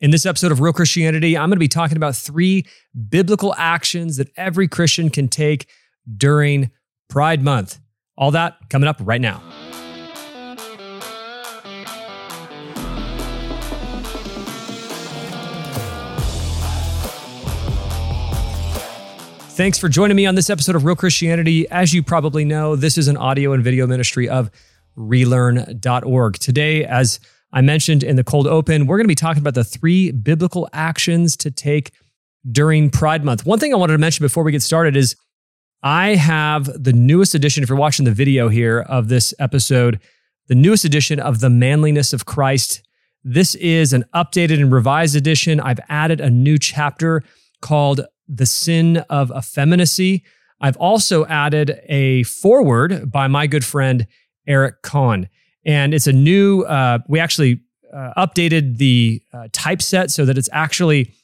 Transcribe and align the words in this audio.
In 0.00 0.10
this 0.10 0.24
episode 0.24 0.50
of 0.50 0.60
Real 0.60 0.72
Christianity, 0.72 1.36
I'm 1.36 1.50
going 1.50 1.56
to 1.56 1.60
be 1.60 1.68
talking 1.68 1.98
about 1.98 2.16
three 2.16 2.64
biblical 3.10 3.54
actions 3.58 4.16
that 4.16 4.30
every 4.34 4.66
Christian 4.66 5.10
can 5.10 5.28
take 5.28 5.68
during 6.16 6.70
Pride 7.10 7.42
Month. 7.42 7.78
All 8.16 8.30
that 8.30 8.56
coming 8.70 8.88
up 8.88 8.96
right 9.00 9.20
now. 9.20 9.42
Thanks 19.50 19.76
for 19.76 19.90
joining 19.90 20.16
me 20.16 20.24
on 20.24 20.34
this 20.34 20.48
episode 20.48 20.76
of 20.76 20.84
Real 20.86 20.96
Christianity. 20.96 21.68
As 21.68 21.92
you 21.92 22.02
probably 22.02 22.46
know, 22.46 22.74
this 22.74 22.96
is 22.96 23.08
an 23.08 23.18
audio 23.18 23.52
and 23.52 23.62
video 23.62 23.86
ministry 23.86 24.30
of 24.30 24.50
relearn.org. 24.96 26.38
Today, 26.38 26.86
as 26.86 27.20
I 27.52 27.60
mentioned 27.60 28.02
in 28.02 28.16
the 28.16 28.24
cold 28.24 28.46
open, 28.46 28.86
we're 28.86 28.96
going 28.96 29.06
to 29.06 29.08
be 29.08 29.14
talking 29.14 29.42
about 29.42 29.54
the 29.54 29.64
three 29.64 30.12
biblical 30.12 30.68
actions 30.72 31.36
to 31.38 31.50
take 31.50 31.92
during 32.50 32.90
Pride 32.90 33.24
Month. 33.24 33.44
One 33.44 33.58
thing 33.58 33.72
I 33.72 33.76
wanted 33.76 33.94
to 33.94 33.98
mention 33.98 34.24
before 34.24 34.44
we 34.44 34.52
get 34.52 34.62
started 34.62 34.96
is 34.96 35.16
I 35.82 36.14
have 36.14 36.66
the 36.82 36.92
newest 36.92 37.34
edition, 37.34 37.62
if 37.62 37.68
you're 37.68 37.78
watching 37.78 38.04
the 38.04 38.12
video 38.12 38.48
here 38.48 38.80
of 38.80 39.08
this 39.08 39.34
episode, 39.38 40.00
the 40.48 40.54
newest 40.54 40.84
edition 40.84 41.18
of 41.18 41.40
The 41.40 41.50
Manliness 41.50 42.12
of 42.12 42.26
Christ. 42.26 42.82
This 43.24 43.54
is 43.56 43.92
an 43.92 44.04
updated 44.14 44.60
and 44.60 44.72
revised 44.72 45.16
edition. 45.16 45.60
I've 45.60 45.80
added 45.88 46.20
a 46.20 46.30
new 46.30 46.58
chapter 46.58 47.22
called 47.60 48.06
The 48.28 48.46
Sin 48.46 48.98
of 49.10 49.30
Effeminacy. 49.30 50.22
I've 50.60 50.76
also 50.76 51.26
added 51.26 51.80
a 51.88 52.22
foreword 52.24 53.10
by 53.10 53.26
my 53.26 53.46
good 53.46 53.64
friend 53.64 54.06
Eric 54.46 54.82
Kahn 54.82 55.28
and 55.64 55.94
it's 55.94 56.06
a 56.06 56.12
new. 56.12 56.62
Uh, 56.62 56.98
we 57.08 57.20
actually 57.20 57.60
uh, 57.94 58.12
updated 58.16 58.78
the 58.78 59.22
uh, 59.32 59.48
typeset 59.52 60.10
so 60.10 60.24
that 60.24 60.38
it's 60.38 60.48
actually 60.52 61.14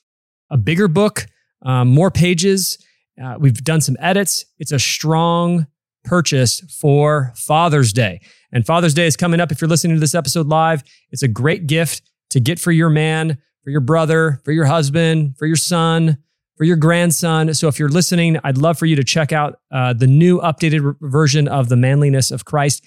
a 0.50 0.56
bigger 0.56 0.88
book, 0.88 1.26
um, 1.62 1.88
more 1.88 2.10
pages. 2.10 2.78
Uh, 3.22 3.36
we've 3.38 3.64
done 3.64 3.80
some 3.80 3.96
edits. 3.98 4.44
It's 4.58 4.72
a 4.72 4.78
strong 4.78 5.66
purchase 6.04 6.60
for 6.80 7.32
Father's 7.34 7.92
Day, 7.92 8.20
and 8.52 8.64
Father's 8.66 8.94
Day 8.94 9.06
is 9.06 9.16
coming 9.16 9.40
up. 9.40 9.50
If 9.50 9.60
you're 9.60 9.68
listening 9.68 9.96
to 9.96 10.00
this 10.00 10.14
episode 10.14 10.46
live, 10.46 10.84
it's 11.10 11.22
a 11.22 11.28
great 11.28 11.66
gift 11.66 12.02
to 12.30 12.40
get 12.40 12.58
for 12.58 12.72
your 12.72 12.90
man, 12.90 13.38
for 13.64 13.70
your 13.70 13.80
brother, 13.80 14.40
for 14.44 14.52
your 14.52 14.66
husband, 14.66 15.36
for 15.38 15.46
your 15.46 15.56
son, 15.56 16.18
for 16.56 16.64
your 16.64 16.76
grandson. 16.76 17.52
So 17.54 17.68
if 17.68 17.78
you're 17.78 17.88
listening, 17.88 18.38
I'd 18.42 18.58
love 18.58 18.78
for 18.78 18.86
you 18.86 18.96
to 18.96 19.04
check 19.04 19.32
out 19.32 19.60
uh, 19.70 19.92
the 19.92 20.06
new 20.06 20.40
updated 20.40 20.96
version 21.00 21.48
of 21.48 21.68
the 21.68 21.76
Manliness 21.76 22.30
of 22.30 22.44
Christ. 22.44 22.84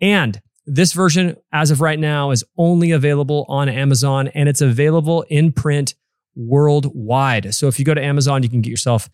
And 0.00 0.40
this 0.66 0.92
version, 0.92 1.36
as 1.52 1.70
of 1.70 1.80
right 1.80 1.98
now, 1.98 2.30
is 2.30 2.44
only 2.56 2.92
available 2.92 3.46
on 3.48 3.68
Amazon 3.68 4.28
and 4.28 4.48
it's 4.48 4.60
available 4.60 5.22
in 5.28 5.52
print 5.52 5.94
worldwide. 6.34 7.54
So 7.54 7.68
if 7.68 7.78
you 7.78 7.84
go 7.84 7.94
to 7.94 8.02
Amazon, 8.02 8.42
you 8.42 8.48
can 8.48 8.60
get 8.60 8.70
yourself 8.70 9.08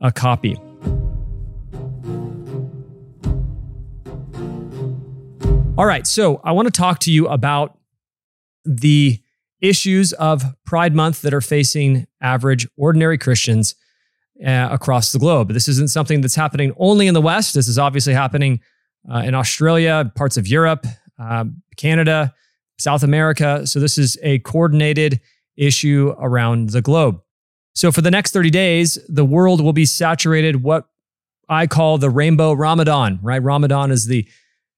a 0.00 0.10
copy. 0.10 0.56
All 5.78 5.84
right, 5.84 6.06
so 6.06 6.40
I 6.42 6.52
want 6.52 6.66
to 6.66 6.72
talk 6.72 7.00
to 7.00 7.12
you 7.12 7.28
about 7.28 7.78
the 8.64 9.20
issues 9.60 10.14
of 10.14 10.42
Pride 10.64 10.94
Month 10.94 11.20
that 11.22 11.34
are 11.34 11.42
facing 11.42 12.06
average, 12.22 12.66
ordinary 12.78 13.18
Christians 13.18 13.74
uh, 14.44 14.68
across 14.70 15.12
the 15.12 15.18
globe. 15.18 15.48
This 15.52 15.68
isn't 15.68 15.90
something 15.90 16.22
that's 16.22 16.34
happening 16.34 16.72
only 16.78 17.06
in 17.06 17.14
the 17.14 17.20
West. 17.20 17.54
This 17.54 17.68
is 17.68 17.78
obviously 17.78 18.14
happening 18.14 18.60
uh, 19.12 19.18
in 19.18 19.34
Australia, 19.34 20.10
parts 20.14 20.36
of 20.36 20.46
Europe, 20.46 20.86
uh, 21.18 21.44
Canada, 21.76 22.34
South 22.78 23.02
America. 23.02 23.66
So 23.66 23.80
this 23.80 23.98
is 23.98 24.18
a 24.22 24.38
coordinated 24.40 25.20
issue 25.56 26.14
around 26.18 26.70
the 26.70 26.82
globe. 26.82 27.20
So 27.74 27.92
for 27.92 28.00
the 28.00 28.10
next 28.10 28.32
30 28.32 28.50
days, 28.50 28.98
the 29.08 29.24
world 29.24 29.60
will 29.60 29.72
be 29.72 29.84
saturated 29.84 30.62
what 30.62 30.86
I 31.48 31.66
call 31.66 31.98
the 31.98 32.10
rainbow 32.10 32.52
Ramadan, 32.52 33.18
right? 33.22 33.42
Ramadan 33.42 33.90
is 33.90 34.06
the 34.06 34.26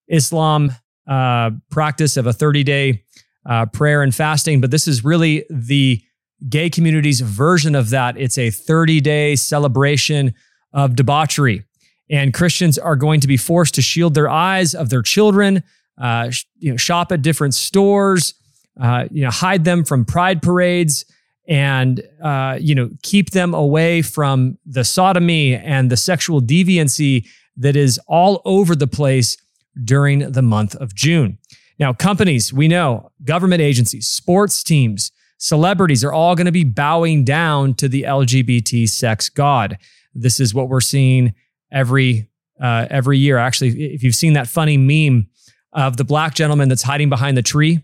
Islam 0.09 0.73
uh, 1.07 1.51
practice 1.71 2.17
of 2.17 2.27
a 2.27 2.33
30 2.33 2.65
day 2.65 3.05
uh, 3.47 3.67
prayer 3.67 4.03
and 4.03 4.15
fasting, 4.15 4.61
but 4.61 4.71
this 4.71 4.87
is 4.87 5.05
really 5.05 5.45
the 5.49 6.03
gay 6.49 6.69
community's 6.69 7.21
version 7.21 7.75
of 7.75 7.91
that. 7.91 8.17
It's 8.19 8.37
a 8.37 8.51
30 8.51 9.01
day 9.01 9.37
celebration 9.37 10.35
of 10.73 10.97
debauchery. 10.97 11.65
And 12.11 12.33
Christians 12.33 12.79
are 12.79 12.97
going 12.97 13.21
to 13.21 13.29
be 13.29 13.37
forced 13.37 13.75
to 13.75 13.83
shield 13.83 14.15
their 14.15 14.29
eyes 14.29 14.75
of 14.75 14.89
their 14.91 15.03
children, 15.03 15.63
uh, 16.01 16.31
you 16.59 16.71
know, 16.71 16.77
shop 16.77 17.13
at 17.13 17.23
different 17.23 17.55
stores, 17.55 18.35
uh, 18.81 19.07
you 19.11 19.25
know, 19.25 19.31
hide 19.31 19.65
them 19.65 19.85
from 19.85 20.05
pride 20.05 20.41
parades, 20.41 21.05
and 21.49 22.03
uh, 22.23 22.59
you 22.61 22.75
know, 22.75 22.91
keep 23.03 23.31
them 23.31 23.55
away 23.55 24.03
from 24.03 24.59
the 24.67 24.85
sodomy 24.85 25.55
and 25.55 25.91
the 25.91 25.97
sexual 25.97 26.41
deviancy 26.41 27.27
that 27.57 27.75
is 27.75 27.99
all 28.07 28.43
over 28.45 28.77
the 28.77 28.87
place 28.87 29.37
during 29.85 30.31
the 30.33 30.43
month 30.43 30.75
of 30.77 30.95
June. 30.95 31.39
Now, 31.79 31.93
companies, 31.93 32.53
we 32.53 32.69
know, 32.69 33.11
government 33.25 33.63
agencies, 33.63 34.09
sports 34.09 34.63
teams, 34.63 35.13
celebrities 35.39 36.05
are 36.05 36.13
all 36.13 36.35
going 36.35 36.47
to 36.47 36.53
be 36.53 36.65
bowing 36.65 37.25
down 37.25 37.75
to 37.75 37.89
the 37.89 38.03
LGBT 38.03 38.89
sex 38.89 39.29
god. 39.29 39.79
This 40.15 40.41
is 40.41 40.53
what 40.53 40.69
we're 40.69 40.81
seeing 40.81 41.35
every 41.73 42.29
uh, 42.61 42.87
every 42.91 43.19
year. 43.19 43.39
Actually, 43.39 43.95
if 43.95 44.03
you've 44.03 44.15
seen 44.15 44.33
that 44.33 44.49
funny 44.49 44.77
meme 44.77 45.29
of 45.73 45.97
the 45.97 46.05
black 46.05 46.35
gentleman 46.35 46.69
that's 46.69 46.83
hiding 46.83 47.09
behind 47.09 47.37
the 47.37 47.43
tree, 47.43 47.81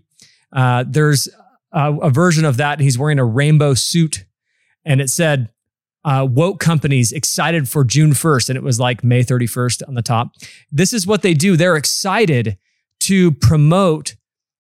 uh, 0.52 0.84
there's 0.86 1.28
a, 1.72 1.92
a, 1.94 2.10
version 2.10 2.44
of 2.44 2.56
that. 2.56 2.80
He's 2.80 2.98
wearing 2.98 3.18
a 3.18 3.24
rainbow 3.24 3.74
suit, 3.74 4.24
and 4.84 5.00
it 5.00 5.10
said 5.10 5.50
uh, 6.04 6.26
"woke 6.28 6.60
companies 6.60 7.12
excited 7.12 7.68
for 7.68 7.84
June 7.84 8.12
1st," 8.12 8.50
and 8.50 8.56
it 8.56 8.62
was 8.62 8.80
like 8.80 9.04
May 9.04 9.22
31st 9.22 9.86
on 9.86 9.94
the 9.94 10.02
top. 10.02 10.32
This 10.70 10.92
is 10.92 11.06
what 11.06 11.22
they 11.22 11.34
do. 11.34 11.56
They're 11.56 11.76
excited 11.76 12.58
to 13.00 13.32
promote 13.32 14.16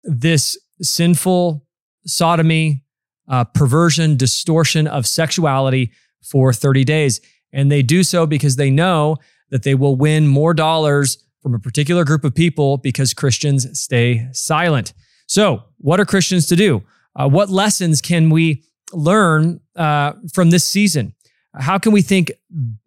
this 0.03 0.57
sinful 0.81 1.65
sodomy, 2.05 2.83
uh, 3.27 3.43
perversion, 3.43 4.15
distortion 4.15 4.87
of 4.87 5.05
sexuality 5.05 5.91
for 6.23 6.53
30 6.53 6.83
days. 6.83 7.21
And 7.53 7.71
they 7.71 7.81
do 7.81 8.03
so 8.03 8.25
because 8.25 8.55
they 8.55 8.69
know 8.69 9.17
that 9.49 9.63
they 9.63 9.75
will 9.75 9.95
win 9.95 10.27
more 10.27 10.53
dollars 10.53 11.23
from 11.41 11.53
a 11.53 11.59
particular 11.59 12.03
group 12.03 12.23
of 12.23 12.35
people 12.35 12.77
because 12.77 13.13
Christians 13.13 13.79
stay 13.79 14.27
silent. 14.33 14.93
So, 15.27 15.63
what 15.77 15.99
are 15.99 16.05
Christians 16.05 16.47
to 16.47 16.55
do? 16.55 16.83
Uh, 17.15 17.29
what 17.29 17.49
lessons 17.49 18.01
can 18.01 18.29
we 18.29 18.63
learn 18.93 19.59
uh, 19.75 20.13
from 20.33 20.49
this 20.49 20.67
season? 20.67 21.13
How 21.55 21.77
can 21.77 21.91
we 21.91 22.01
think 22.01 22.31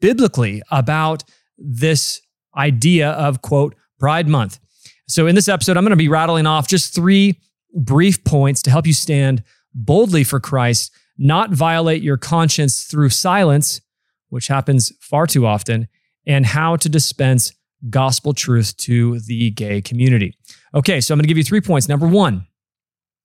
biblically 0.00 0.62
about 0.71 1.25
this 1.59 2.21
idea 2.56 3.10
of, 3.10 3.42
quote, 3.42 3.75
Pride 3.98 4.28
Month? 4.28 4.59
So, 5.09 5.27
in 5.27 5.34
this 5.34 5.48
episode, 5.48 5.77
I'm 5.77 5.84
going 5.84 5.91
to 5.91 5.97
be 5.97 6.09
rattling 6.09 6.47
off 6.47 6.69
just 6.69 6.94
three 6.94 7.41
brief 7.75 8.22
points 8.25 8.62
to 8.62 8.71
help 8.71 8.87
you 8.87 8.92
stand 8.92 9.42
boldly 9.75 10.25
for 10.25 10.41
Christ, 10.41 10.92
not 11.19 11.50
violate 11.50 12.03
your 12.03 12.16
conscience 12.16 12.84
through 12.84 13.10
silence, 13.10 13.81
which 14.30 14.48
happens 14.48 14.92
far 15.00 15.26
too 15.26 15.46
often, 15.46 15.86
and 16.26 16.46
how 16.46 16.76
to 16.76 16.88
dispense 16.88 17.52
gospel 17.88 18.34
truth 18.34 18.76
to 18.76 19.20
the 19.20 19.50
gay 19.50 19.80
community. 19.80 20.34
Okay, 20.74 21.00
so 21.00 21.12
I'm 21.12 21.18
going 21.18 21.24
to 21.24 21.28
give 21.28 21.38
you 21.38 21.44
three 21.44 21.60
points. 21.60 21.88
Number 21.88 22.06
one, 22.06 22.46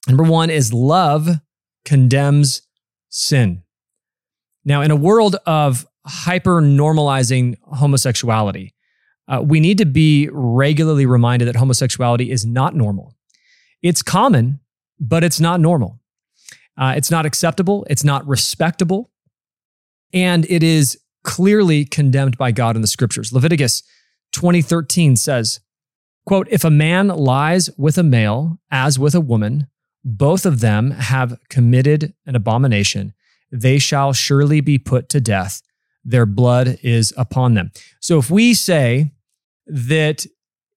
number 0.07 0.23
one 0.23 0.49
is 0.49 0.73
love 0.73 1.29
condemns 1.83 2.61
sin. 3.09 3.63
Now, 4.63 4.81
in 4.81 4.91
a 4.91 4.95
world 4.95 5.35
of 5.45 5.85
hyper 6.05 6.61
normalizing 6.61 7.55
homosexuality, 7.63 8.73
uh, 9.27 9.41
we 9.43 9.59
need 9.59 9.77
to 9.77 9.85
be 9.85 10.29
regularly 10.31 11.05
reminded 11.05 11.47
that 11.47 11.55
homosexuality 11.55 12.31
is 12.31 12.45
not 12.45 12.75
normal. 12.75 13.15
It's 13.81 14.01
common, 14.01 14.59
but 14.99 15.23
it's 15.23 15.39
not 15.39 15.59
normal. 15.59 15.99
Uh, 16.77 16.93
it's 16.95 17.11
not 17.11 17.25
acceptable. 17.25 17.85
It's 17.89 18.03
not 18.03 18.27
respectable 18.27 19.11
and 20.15 20.49
it 20.49 20.63
is 20.63 20.97
clearly 21.23 21.85
condemned 21.85 22.37
by 22.37 22.51
God 22.51 22.75
in 22.75 22.81
the 22.81 22.87
scriptures. 22.87 23.33
Leviticus 23.33 23.83
20:13 24.31 25.15
says, 25.15 25.59
quote, 26.25 26.47
"If 26.49 26.63
a 26.63 26.71
man 26.71 27.09
lies 27.09 27.69
with 27.77 27.97
a 27.97 28.03
male 28.03 28.59
as 28.71 28.97
with 28.97 29.13
a 29.13 29.21
woman, 29.21 29.67
both 30.03 30.45
of 30.45 30.61
them 30.61 30.91
have 30.91 31.37
committed 31.49 32.13
an 32.25 32.35
abomination, 32.35 33.13
they 33.51 33.77
shall 33.77 34.13
surely 34.13 34.61
be 34.61 34.77
put 34.77 35.09
to 35.09 35.19
death. 35.19 35.61
Their 36.03 36.25
blood 36.25 36.79
is 36.81 37.13
upon 37.17 37.55
them." 37.55 37.71
So 37.99 38.17
if 38.17 38.31
we 38.31 38.53
say 38.53 39.11
that 39.67 40.25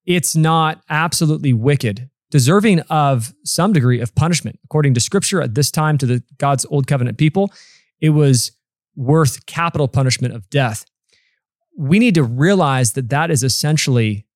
it's 0.07 0.35
not 0.35 0.83
absolutely 0.89 1.53
wicked, 1.53 2.09
deserving 2.31 2.81
of 2.81 3.35
some 3.45 3.73
degree 3.73 4.01
of 4.01 4.15
punishment, 4.15 4.59
according 4.65 4.95
to 4.95 5.01
scripture 5.01 5.43
at 5.43 5.55
this 5.55 5.71
time 5.71 5.99
to 5.99 6.07
the 6.07 6.23
God's 6.39 6.65
old 6.71 6.87
covenant 6.87 7.19
people, 7.19 7.53
it 8.01 8.11
was 8.11 8.53
worth 8.99 9.47
capital 9.47 9.87
punishment 9.87 10.35
of 10.35 10.51
death. 10.51 10.85
We 11.77 12.01
need 12.01 12.17
to 12.17 12.25
realize 12.25 12.93
that 12.93 13.09
that 13.11 13.31
is 13.31 13.45
essentially 13.45 14.27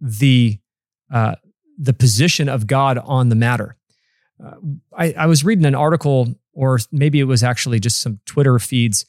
the 0.00 0.58
uh, 1.12 1.36
the 1.78 1.94
position 1.94 2.48
of 2.48 2.66
God 2.66 2.98
on 2.98 3.30
the 3.30 3.34
matter. 3.34 3.76
Uh, 4.44 4.54
I, 4.96 5.12
I, 5.12 5.26
was 5.26 5.44
reading 5.44 5.64
an 5.64 5.74
article 5.74 6.34
or 6.52 6.78
maybe 6.90 7.20
it 7.20 7.24
was 7.24 7.42
actually 7.42 7.78
just 7.78 8.00
some 8.00 8.20
Twitter 8.26 8.58
feeds, 8.58 9.06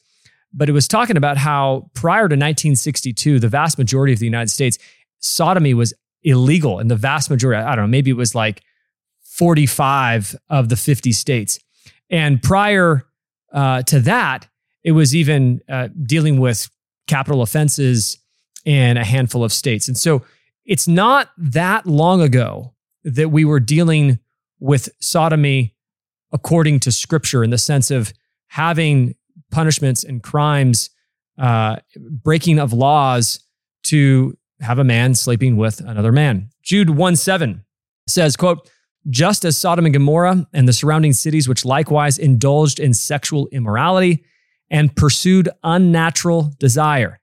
but 0.52 0.68
it 0.68 0.72
was 0.72 0.86
talking 0.86 1.16
about 1.16 1.36
how 1.36 1.90
prior 1.94 2.28
to 2.28 2.34
1962, 2.34 3.40
the 3.40 3.48
vast 3.48 3.78
majority 3.78 4.12
of 4.12 4.18
the 4.18 4.24
United 4.24 4.50
States, 4.50 4.78
sodomy 5.18 5.74
was 5.74 5.94
illegal 6.22 6.78
And 6.80 6.90
the 6.90 6.96
vast 6.96 7.30
majority. 7.30 7.62
I 7.62 7.76
don't 7.76 7.84
know, 7.84 7.90
maybe 7.90 8.10
it 8.10 8.16
was 8.16 8.34
like 8.34 8.62
45 9.22 10.36
of 10.48 10.68
the 10.68 10.76
50 10.76 11.12
states. 11.12 11.58
And 12.10 12.42
prior 12.42 13.04
uh, 13.52 13.82
to 13.82 14.00
that, 14.00 14.48
it 14.86 14.92
was 14.92 15.16
even 15.16 15.60
uh, 15.68 15.88
dealing 16.04 16.38
with 16.38 16.70
capital 17.08 17.42
offenses 17.42 18.18
in 18.64 18.96
a 18.96 19.04
handful 19.04 19.42
of 19.42 19.52
states. 19.52 19.88
And 19.88 19.98
so 19.98 20.22
it's 20.64 20.86
not 20.86 21.30
that 21.36 21.86
long 21.86 22.22
ago 22.22 22.72
that 23.02 23.30
we 23.30 23.44
were 23.44 23.58
dealing 23.58 24.20
with 24.60 24.88
sodomy 25.00 25.74
according 26.32 26.80
to 26.80 26.92
scripture 26.92 27.42
in 27.42 27.50
the 27.50 27.58
sense 27.58 27.90
of 27.90 28.12
having 28.46 29.16
punishments 29.50 30.04
and 30.04 30.22
crimes, 30.22 30.90
uh, 31.36 31.76
breaking 32.22 32.60
of 32.60 32.72
laws 32.72 33.40
to 33.82 34.38
have 34.60 34.78
a 34.78 34.84
man 34.84 35.16
sleeping 35.16 35.56
with 35.56 35.80
another 35.80 36.12
man. 36.12 36.48
Jude 36.62 36.90
1 36.90 37.16
7 37.16 37.64
says, 38.06 38.36
quote, 38.36 38.70
just 39.10 39.44
as 39.44 39.56
Sodom 39.56 39.84
and 39.84 39.92
Gomorrah 39.92 40.46
and 40.52 40.68
the 40.68 40.72
surrounding 40.72 41.12
cities, 41.12 41.48
which 41.48 41.64
likewise 41.64 42.18
indulged 42.18 42.78
in 42.78 42.94
sexual 42.94 43.48
immorality 43.48 44.24
and 44.70 44.94
pursued 44.96 45.48
unnatural 45.62 46.52
desire, 46.58 47.20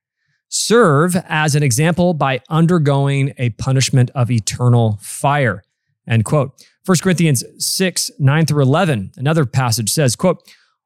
serve 0.48 1.16
as 1.28 1.54
an 1.54 1.62
example 1.62 2.14
by 2.14 2.40
undergoing 2.48 3.32
a 3.38 3.50
punishment 3.50 4.10
of 4.14 4.30
eternal 4.30 4.98
fire. 5.02 5.62
End 6.08 6.24
quote. 6.24 6.52
1 6.86 6.98
Corinthians 7.02 7.42
6, 7.58 8.10
9 8.18 8.46
through 8.46 8.62
11, 8.62 9.12
another 9.16 9.46
passage 9.46 9.90
says, 9.90 10.14
quote, 10.14 10.42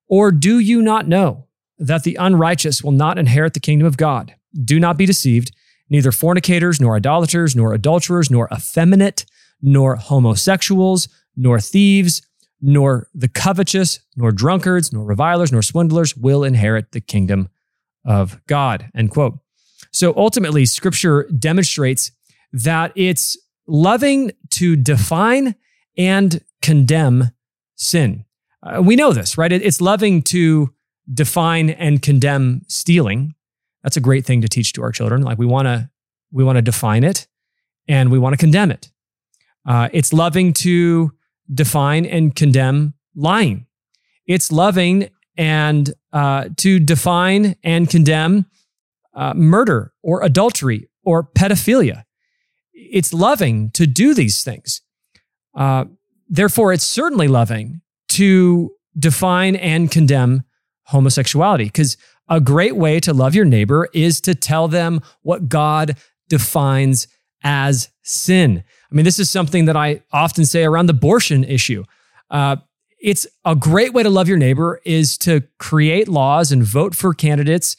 Or 0.09 0.31
do 0.31 0.59
you 0.61 0.81
not 0.81 1.09
know 1.09 1.49
that 1.79 2.05
the 2.05 2.17
unrighteous 2.21 2.85
will 2.85 2.93
not 2.93 3.19
inherit 3.19 3.55
the 3.55 3.61
kingdom 3.61 3.87
of 3.87 3.97
God? 3.97 4.35
Do 4.65 4.79
not 4.79 4.97
be 4.97 5.07
deceived. 5.07 5.53
Neither 5.91 6.13
fornicators, 6.13 6.81
nor 6.81 6.97
idolaters, 6.97 7.57
nor 7.57 7.73
adulterers, 7.73 8.31
nor 8.31 8.49
effeminate, 8.53 9.25
nor 9.61 9.97
homosexuals, 9.97 11.09
nor 11.37 11.61
thieves, 11.61 12.23
nor 12.61 13.09
the 13.15 13.29
covetous, 13.29 14.01
nor 14.17 14.33
drunkards, 14.33 14.93
nor 14.93 15.05
revilers, 15.05 15.53
nor 15.53 15.63
swindlers 15.63 16.17
will 16.17 16.45
inherit 16.45 16.93
the 16.93 17.01
kingdom 17.01 17.49
of 18.05 18.41
God. 18.47 18.91
End 18.95 19.11
quote. 19.11 19.39
So 19.91 20.13
ultimately, 20.17 20.67
scripture 20.67 21.25
demonstrates 21.39 22.11
that 22.53 22.93
it's 22.95 23.37
loving 23.67 24.33
to 24.51 24.77
define 24.77 25.55
and 25.97 26.43
condemn 26.63 27.31
sin. 27.75 28.25
Uh, 28.63 28.83
we 28.83 28.97
know 28.97 29.13
this, 29.13 29.39
right? 29.39 29.53
It, 29.53 29.63
it's 29.63 29.81
loving 29.81 30.23
to 30.23 30.75
define 31.13 31.71
and 31.71 32.03
condemn 32.03 32.63
stealing. 32.69 33.35
That's 33.83 33.97
a 33.97 34.01
great 34.01 34.27
thing 34.27 34.41
to 34.43 34.49
teach 34.49 34.73
to 34.75 34.83
our 34.83 34.93
children. 34.93 35.23
Like 35.23 35.39
we 35.39 35.47
want 35.47 35.67
to 35.67 35.91
we 36.31 36.45
want 36.45 36.57
to 36.57 36.63
define 36.63 37.05
it 37.05 37.27
and 37.87 38.11
we 38.11 38.19
want 38.19 38.35
to 38.35 38.37
condemn 38.37 38.71
it. 38.71 38.91
Uh, 39.67 39.89
it's 39.93 40.13
loving 40.13 40.53
to 40.53 41.13
define 41.53 42.07
and 42.07 42.35
condemn 42.35 42.95
lying. 43.15 43.67
It's 44.27 44.53
loving 44.53 45.09
and 45.37 45.93
uh, 46.13 46.49
to 46.59 46.79
define 46.79 47.57
and 47.63 47.89
condemn 47.89 48.47
uh, 49.15 49.35
murder 49.35 49.93
or 50.03 50.23
adultery 50.23 50.89
or 51.05 51.25
pedophilia. 51.25 52.05
It's 52.73 53.13
loving 53.13 53.71
to 53.71 53.87
do 53.87 54.15
these 54.15 54.45
things. 54.45 54.83
Uh, 55.55 55.87
therefore, 56.29 56.73
it's 56.73 56.85
certainly 56.85 57.29
loving 57.29 57.81
to 58.11 58.73
define 58.99 59.57
and 59.57 59.91
condemn 59.91 60.45
homosexuality 60.85 61.65
because 61.65 61.97
a 62.29 62.41
great 62.41 62.77
way 62.77 63.01
to 63.01 63.13
love 63.13 63.35
your 63.35 63.45
neighbor 63.45 63.89
is 63.93 64.21
to 64.23 64.35
tell 64.35 64.69
them 64.69 65.01
what 65.23 65.49
God 65.49 65.97
defines 66.29 67.09
as 67.43 67.89
sin. 68.03 68.65
I 68.91 68.95
mean, 68.95 69.05
this 69.05 69.19
is 69.19 69.31
something 69.31 69.67
that 69.67 69.77
I 69.77 70.03
often 70.13 70.45
say 70.45 70.65
around 70.65 70.87
the 70.87 70.95
abortion 70.95 71.45
issue. 71.45 71.85
Uh, 72.31 72.57
it's 73.01 73.27
a 73.45 73.55
great 73.55 73.93
way 73.93 74.03
to 74.03 74.11
love 74.11 74.29
your 74.29 74.39
neighbor 74.39 74.81
is 74.85 75.17
to 75.19 75.43
create 75.59 76.09
laws 76.09 76.51
and 76.51 76.63
vote 76.63 76.95
for 76.95 77.15
candidates 77.15 77.77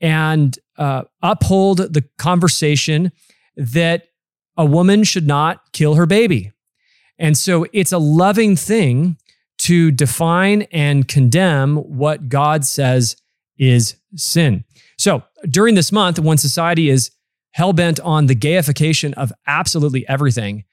and 0.00 0.58
uh, 0.78 1.02
uphold 1.22 1.78
the 1.78 2.04
conversation 2.18 3.12
that 3.56 4.08
a 4.56 4.64
woman 4.64 5.04
should 5.04 5.26
not 5.26 5.72
kill 5.72 5.94
her 5.94 6.06
baby. 6.06 6.52
And 7.18 7.36
so 7.36 7.66
it's 7.72 7.92
a 7.92 7.98
loving 7.98 8.56
thing 8.56 9.16
to 9.58 9.90
define 9.90 10.62
and 10.72 11.06
condemn 11.06 11.76
what 11.76 12.28
God 12.28 12.64
says 12.64 13.16
is 13.58 13.96
sin. 14.16 14.64
So 14.98 15.22
during 15.48 15.74
this 15.74 15.92
month, 15.92 16.18
when 16.18 16.38
society 16.38 16.88
is 16.88 17.10
hell 17.52 17.72
bent 17.72 18.00
on 18.00 18.26
the 18.26 18.34
gayification 18.34 19.12
of 19.14 19.32
absolutely 19.46 20.06
everything. 20.08 20.64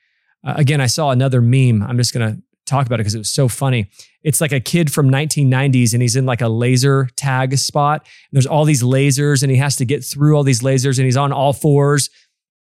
Uh, 0.46 0.54
again, 0.58 0.82
I 0.82 0.88
saw 0.88 1.12
another 1.12 1.42
meme. 1.42 1.84
I'm 1.84 1.98
just 1.98 2.14
going 2.14 2.36
to 2.36 2.42
talk 2.66 2.86
about 2.86 2.96
it 2.96 3.04
because 3.04 3.16
it 3.16 3.20
was 3.20 3.32
so 3.32 3.48
funny. 3.48 3.90
It's 4.24 4.40
like 4.40 4.52
a 4.52 4.60
kid 4.60 4.92
from 4.92 5.10
1990s 5.10 5.94
and 5.94 6.02
he's 6.02 6.16
in 6.16 6.26
like 6.26 6.42
a 6.42 6.48
laser 6.48 7.10
tag 7.16 7.58
spot. 7.58 8.08
there's 8.32 8.46
all 8.46 8.66
these 8.66 8.84
lasers 8.84 9.42
and 9.42 9.52
he 9.52 9.58
has 9.58 9.76
to 9.78 9.86
get 9.86 10.04
through 10.04 10.36
all 10.36 10.44
these 10.44 10.62
lasers 10.62 10.98
and 10.98 11.06
he's 11.06 11.18
on 11.18 11.32
all 11.32 11.54
fours. 11.54 12.10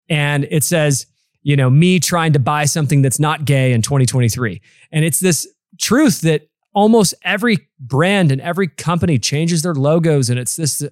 And 0.10 0.48
it 0.50 0.64
says, 0.64 1.06
you 1.42 1.56
know, 1.56 1.70
me 1.70 2.00
trying 2.00 2.34
to 2.34 2.40
buy 2.40 2.66
something 2.66 3.02
that's 3.02 3.20
not 3.20 3.46
gay 3.46 3.72
in 3.72 3.82
2023. 3.82 4.62
And 4.92 5.06
it's 5.06 5.20
this 5.20 5.48
truth 5.80 6.22
that 6.22 6.50
almost 6.74 7.14
every 7.24 7.70
brand 7.80 8.32
and 8.32 8.42
every 8.42 8.68
company 8.68 9.20
changes 9.20 9.62
their 9.62 9.76
logos. 9.76 10.30
And 10.30 10.40
it's 10.40 10.56
this 10.56 10.84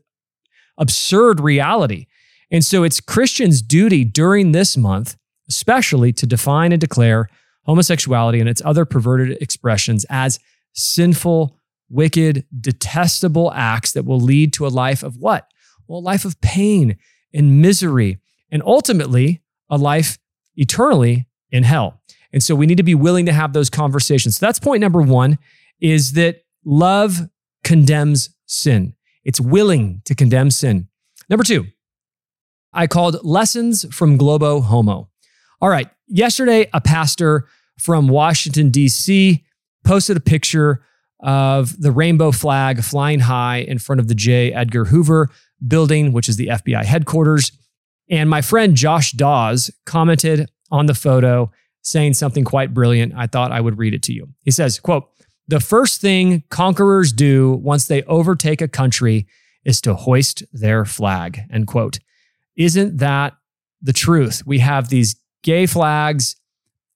absurd 0.78 1.40
reality 1.40 2.07
and 2.52 2.64
so 2.64 2.84
it's 2.84 3.00
Christians' 3.00 3.62
duty 3.62 4.04
during 4.06 4.52
this 4.52 4.78
month, 4.78 5.18
especially 5.50 6.14
to 6.14 6.26
define 6.26 6.72
and 6.72 6.82
declare 6.82 7.30
homosexuality 7.66 8.40
and 8.40 8.48
its 8.48 8.62
other 8.64 8.86
perverted 8.86 9.38
expressions 9.42 10.06
as 10.10 10.40
sinful, 10.74 11.58
wicked, 11.90 12.46
detestable 12.60 13.52
acts 13.54 13.92
that 13.94 14.06
will 14.06 14.20
lead 14.20 14.54
to 14.54 14.66
a 14.66 14.70
life 14.70 15.04
of 15.04 15.18
what? 15.18 15.48
Well, 15.88 16.00
a 16.00 16.02
life 16.02 16.26
of 16.26 16.40
pain 16.42 16.98
and 17.34 17.62
misery, 17.62 18.20
and 18.52 18.64
ultimately 18.66 19.42
a 19.70 19.78
life 19.78 20.18
eternally 20.56 21.28
in 21.52 21.64
hell. 21.64 22.02
And 22.32 22.42
so 22.42 22.56
we 22.56 22.66
need 22.66 22.78
to 22.78 22.84
be 22.84 22.96
willing 22.96 23.26
to 23.26 23.34
have 23.34 23.54
those 23.54 23.70
conversations. 23.70 24.38
So 24.38 24.46
that's 24.46 24.60
point 24.60 24.82
number 24.82 25.02
one 25.02 25.38
is 25.80 26.14
that 26.14 26.44
love 26.66 27.30
condemns 27.64 28.30
sin. 28.46 28.94
It's 29.24 29.42
willing 29.42 30.02
to 30.06 30.16
condemn 30.16 30.52
sin. 30.52 30.88
Number 31.30 31.44
two, 31.44 31.68
I 32.74 32.88
called 32.88 33.24
Lessons 33.24 33.86
from 33.94 34.18
Globo 34.18 34.62
Homo. 34.62 35.10
All 35.62 35.70
right, 35.70 35.90
yesterday, 36.08 36.70
a 36.74 36.82
pastor 36.82 37.48
from 37.80 38.08
Washington, 38.08 38.70
D.C. 38.70 39.44
posted 39.84 40.18
a 40.18 40.22
picture 40.22 40.84
of 41.20 41.82
the 41.82 41.92
rainbow 41.92 42.32
flag 42.32 42.84
flying 42.84 43.22
high 43.22 43.58
in 43.58 43.80
front 43.80 44.00
of 44.00 44.08
the 44.08 44.16
J. 44.16 44.54
Edgar 44.54 44.86
Hoover 44.86 45.30
building, 45.66 46.14
which 46.14 46.30
is 46.30 46.38
the 46.38 46.48
FBI 46.48 46.86
headquarters. 46.86 47.52
And 48.10 48.30
my 48.30 48.42
friend 48.42 48.76
Josh 48.76 49.12
Dawes 49.12 49.72
commented 49.86 50.50
on 50.72 50.86
the 50.86 50.94
photo 50.94 51.52
saying 51.82 52.14
something 52.14 52.44
quite 52.44 52.74
brilliant. 52.74 53.14
I 53.16 53.28
thought 53.28 53.52
I 53.52 53.62
would 53.62 53.78
read 53.78 53.94
it 53.94 54.04
to 54.04 54.14
you. 54.14 54.28
He 54.44 54.52
says, 54.52 54.80
quote, 54.80 55.10
the 55.48 55.60
first 55.60 56.02
thing 56.02 56.44
conquerors 56.50 57.14
do 57.14 57.54
once 57.54 57.88
they 57.88 58.04
overtake 58.04 58.62
a 58.62 58.68
country 58.68 59.26
is 59.64 59.80
to 59.82 59.96
hoist 59.96 60.44
their 60.52 60.86
flag, 60.86 61.42
end 61.52 61.68
quote. 61.68 62.00
Isn't 62.58 62.98
that 62.98 63.36
the 63.82 63.94
truth? 63.94 64.44
We 64.46 64.60
have 64.60 64.90
these 64.90 65.16
gay 65.44 65.66
flags 65.66 66.36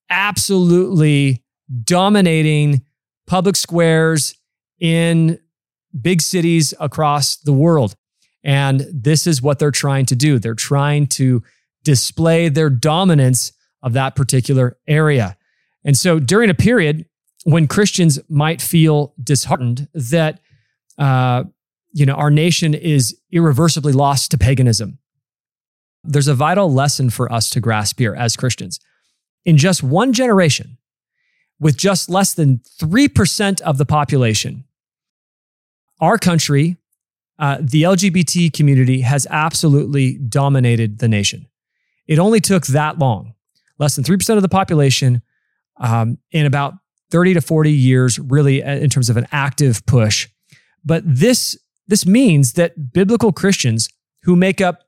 absolutely 0.10 1.44
dominating 1.84 2.82
public 3.28 3.56
squares 3.56 4.36
in 4.80 5.40
big 6.00 6.22
cities 6.22 6.74
across 6.80 7.38
the 7.38 7.54
world. 7.54 7.96
And 8.44 8.86
this 8.92 9.28
is 9.28 9.42
what 9.42 9.60
they're 9.60 9.72
trying 9.72 10.06
to 10.08 10.16
do. 10.16 10.40
They're 10.40 10.56
trying 10.56 11.08
to 11.08 11.44
display 11.84 12.50
their 12.50 12.70
dominance 12.70 13.54
of 13.84 13.94
that 13.94 14.16
particular 14.16 14.78
area. 14.88 15.38
And 15.84 15.98
so 15.98 16.20
during 16.20 16.50
a 16.50 16.54
period 16.56 17.06
when 17.44 17.68
Christians 17.68 18.20
might 18.30 18.62
feel 18.62 19.14
disheartened 19.22 19.88
that, 19.94 20.40
uh, 20.98 21.46
you 21.92 22.06
know, 22.06 22.14
our 22.14 22.30
nation 22.30 22.74
is 22.74 23.18
irreversibly 23.32 23.94
lost 23.94 24.32
to 24.32 24.38
paganism, 24.38 25.00
there's 26.04 26.28
a 26.28 26.34
vital 26.34 26.72
lesson 26.72 27.10
for 27.10 27.32
us 27.32 27.50
to 27.52 27.60
grasp 27.60 28.00
here 28.00 28.16
as 28.16 28.36
Christians. 28.36 28.80
In 29.46 29.58
just 29.58 29.84
one 29.84 30.14
generation, 30.14 30.78
with 31.60 31.78
just 31.78 32.10
less 32.10 32.34
than 32.34 32.62
3% 32.80 33.62
of 33.62 33.78
the 33.78 33.86
population, 33.86 34.64
our 36.00 36.18
country, 36.18 36.78
uh, 37.38 37.58
the 37.60 37.84
LGBT 37.84 38.52
community 38.52 39.02
has 39.02 39.28
absolutely 39.30 40.18
dominated 40.18 41.00
the 41.00 41.08
nation. 41.08 41.48
It 42.08 42.20
only 42.20 42.40
took 42.40 42.66
that 42.68 43.00
long, 43.00 43.36
less 43.78 43.96
than 43.96 44.04
3% 44.04 44.36
of 44.36 44.42
the 44.42 44.50
population, 44.50 45.22
um, 45.80 46.18
in 46.32 46.46
about 46.46 46.74
30 47.12 47.36
to 47.36 47.42
40 47.42 47.72
years, 47.72 48.20
really, 48.20 48.64
uh, 48.64 48.76
in 48.76 48.90
terms 48.90 49.10
of 49.10 49.18
an 49.18 49.28
active 49.32 49.86
push. 49.86 50.28
But 50.84 51.04
this, 51.06 51.58
this 51.88 52.06
means 52.06 52.54
that 52.54 52.94
biblical 52.94 53.32
Christians 53.32 53.90
who 54.24 54.36
make 54.36 54.62
up, 54.62 54.84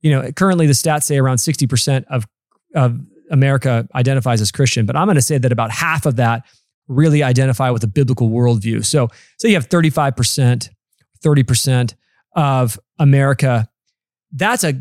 you 0.00 0.10
know, 0.10 0.30
currently 0.32 0.66
the 0.66 0.72
stats 0.72 1.04
say 1.04 1.18
around 1.18 1.36
60% 1.36 2.04
of, 2.10 2.26
of 2.74 3.00
America 3.30 3.88
identifies 3.94 4.40
as 4.40 4.52
Christian, 4.52 4.86
but 4.86 4.96
I'm 4.96 5.06
going 5.06 5.16
to 5.16 5.22
say 5.22 5.38
that 5.38 5.52
about 5.52 5.70
half 5.70 6.06
of 6.06 6.16
that 6.16 6.44
really 6.88 7.22
identify 7.22 7.70
with 7.70 7.82
a 7.82 7.88
biblical 7.88 8.30
worldview. 8.30 8.84
So, 8.84 9.08
so 9.38 9.48
you 9.48 9.54
have 9.54 9.68
35%, 9.68 10.68
30% 11.24 11.94
of 12.36 12.78
America. 12.98 13.68
That's 14.32 14.64
a 14.64 14.80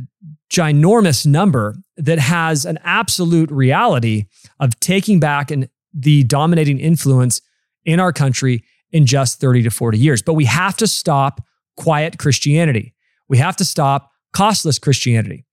ginormous 0.51 1.25
number 1.25 1.75
that 1.97 2.19
has 2.19 2.65
an 2.65 2.77
absolute 2.83 3.49
reality 3.49 4.25
of 4.59 4.79
taking 4.79 5.19
back 5.19 5.49
and 5.49 5.69
the 5.93 6.23
dominating 6.23 6.79
influence 6.79 7.41
in 7.85 7.99
our 7.99 8.11
country 8.11 8.63
in 8.91 9.05
just 9.05 9.39
30 9.39 9.63
to 9.63 9.71
40 9.71 9.97
years. 9.97 10.21
But 10.21 10.33
we 10.33 10.45
have 10.45 10.77
to 10.77 10.87
stop 10.87 11.41
quiet 11.77 12.17
Christianity. 12.17 12.93
We 13.27 13.37
have 13.37 13.55
to 13.57 13.65
stop 13.65 14.11
costless 14.35 14.77
Christianity. 14.79 15.45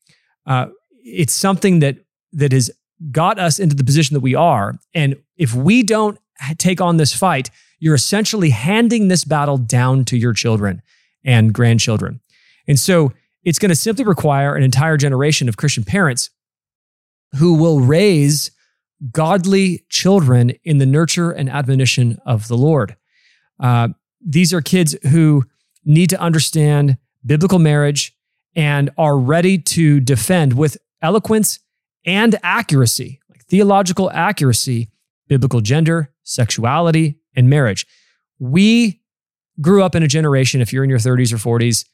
Uh, 0.45 0.67
it's 1.05 1.33
something 1.33 1.79
that 1.79 1.99
that 2.33 2.53
has 2.53 2.71
got 3.11 3.39
us 3.39 3.59
into 3.59 3.77
the 3.77 3.85
position 3.85 4.15
that 4.15 4.21
we 4.21 4.35
are. 4.35 4.75
And 4.95 5.17
if 5.37 5.55
we 5.55 5.83
don't 5.83 6.19
take 6.59 6.81
on 6.81 6.97
this 6.97 7.15
fight, 7.15 7.51
you're 7.79 7.95
essentially 7.95 8.51
handing 8.51 9.09
this 9.09 9.25
battle 9.25 9.59
down 9.59 10.05
to 10.07 10.17
your 10.17 10.33
children 10.33 10.83
and 11.25 11.53
grandchildren. 11.53 12.21
And 12.67 12.79
so 12.79 13.13
it's 13.45 13.59
going 13.59 13.71
to 13.71 13.77
simply 13.77 14.05
require 14.05 14.55
an 14.55 14.63
entire 14.63 14.97
generation 14.97 15.49
of 15.49 15.57
Christian 15.57 15.85
parents 15.85 16.31
who 17.39 17.55
will 17.55 17.81
raise 17.81 18.51
godly 19.11 19.85
children 19.89 20.53
in 20.65 20.79
the 20.79 20.87
nurture 20.87 21.31
and 21.31 21.51
admonition 21.51 22.19
of 22.25 22.49
the 22.49 22.57
Lord. 22.57 22.97
Uh, 23.59 23.89
these 24.25 24.53
are 24.53 24.61
kids 24.61 24.97
who 25.11 25.45
need 25.85 26.11
to 26.11 26.21
understand 26.21 26.99
biblical 27.25 27.59
marriage 27.59 28.15
and 28.55 28.91
are 28.99 29.19
ready 29.19 29.59
to 29.59 30.01
defend 30.01 30.55
with 30.55 30.77
eloquence 31.01 31.61
and 32.05 32.39
accuracy, 32.43 33.21
like 33.31 33.45
theological 33.47 34.11
accuracy, 34.11 34.91
biblical 35.29 35.61
gender, 35.61 36.13
sexuality, 36.23 37.19
and 37.35 37.49
marriage. 37.49 37.87
We 38.39 39.01
grew 39.61 39.83
up 39.83 39.95
in 39.95 40.03
a 40.03 40.09
generation, 40.09 40.61
if 40.61 40.73
you're 40.73 40.85
in 40.85 40.91
your 40.91 40.99
30s 40.99 41.33
or 41.33 41.59
40s, 41.59 41.85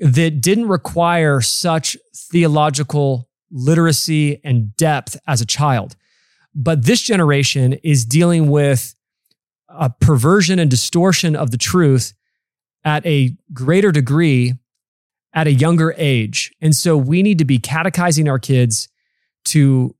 that 0.00 0.40
didn't 0.40 0.68
require 0.68 1.40
such 1.40 1.96
theological 2.14 3.28
literacy 3.50 4.40
and 4.44 4.74
depth 4.76 5.18
as 5.26 5.40
a 5.40 5.46
child. 5.46 5.96
But 6.54 6.84
this 6.84 7.02
generation 7.02 7.74
is 7.84 8.04
dealing 8.04 8.50
with 8.50 8.94
a 9.68 9.90
perversion 9.90 10.58
and 10.58 10.70
distortion 10.70 11.36
of 11.36 11.50
the 11.50 11.58
truth 11.58 12.14
at 12.84 13.04
a 13.06 13.36
greater 13.52 13.92
degree 13.92 14.54
at 15.32 15.46
a 15.46 15.52
younger 15.52 15.94
age. 15.96 16.52
And 16.60 16.74
so 16.74 16.96
we 16.96 17.22
need 17.22 17.38
to 17.38 17.44
be 17.44 17.58
catechizing 17.58 18.28
our 18.28 18.38
kids 18.38 18.88
to 19.46 19.94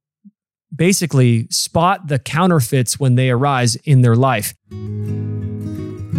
basically 0.75 1.49
spot 1.51 2.09
the 2.09 2.19
counterfeits 2.19 2.99
when 2.99 3.15
they 3.15 3.31
arise 3.31 3.77
in 3.77 4.03
their 4.03 4.17
life. 4.17 4.55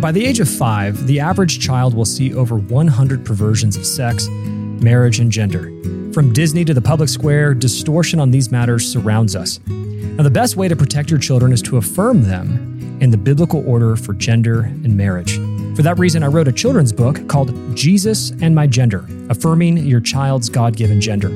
By 0.01 0.11
the 0.11 0.25
age 0.25 0.39
of 0.39 0.49
five, 0.49 1.05
the 1.07 1.19
average 1.19 1.59
child 1.59 1.93
will 1.93 2.05
see 2.05 2.33
over 2.33 2.57
100 2.57 3.25
perversions 3.25 3.77
of 3.77 3.85
sex, 3.85 4.27
marriage, 4.29 5.19
and 5.19 5.31
gender. 5.31 5.65
From 6.11 6.33
Disney 6.33 6.65
to 6.65 6.73
the 6.73 6.81
public 6.81 7.07
square, 7.07 7.53
distortion 7.53 8.19
on 8.19 8.31
these 8.31 8.51
matters 8.51 8.91
surrounds 8.91 9.35
us. 9.35 9.59
Now, 9.67 10.23
the 10.23 10.31
best 10.31 10.57
way 10.57 10.67
to 10.67 10.75
protect 10.75 11.09
your 11.09 11.19
children 11.19 11.53
is 11.53 11.61
to 11.63 11.77
affirm 11.77 12.23
them 12.23 12.99
in 12.99 13.11
the 13.11 13.17
biblical 13.17 13.63
order 13.67 13.95
for 13.95 14.13
gender 14.13 14.61
and 14.61 14.97
marriage. 14.97 15.39
For 15.75 15.83
that 15.83 15.97
reason, 15.97 16.21
I 16.21 16.27
wrote 16.27 16.49
a 16.49 16.51
children's 16.51 16.91
book 16.91 17.27
called 17.29 17.53
Jesus 17.75 18.31
and 18.41 18.53
My 18.53 18.67
Gender 18.67 19.05
Affirming 19.29 19.77
Your 19.77 20.01
Child's 20.01 20.49
God 20.49 20.75
Given 20.75 20.99
Gender. 20.99 21.29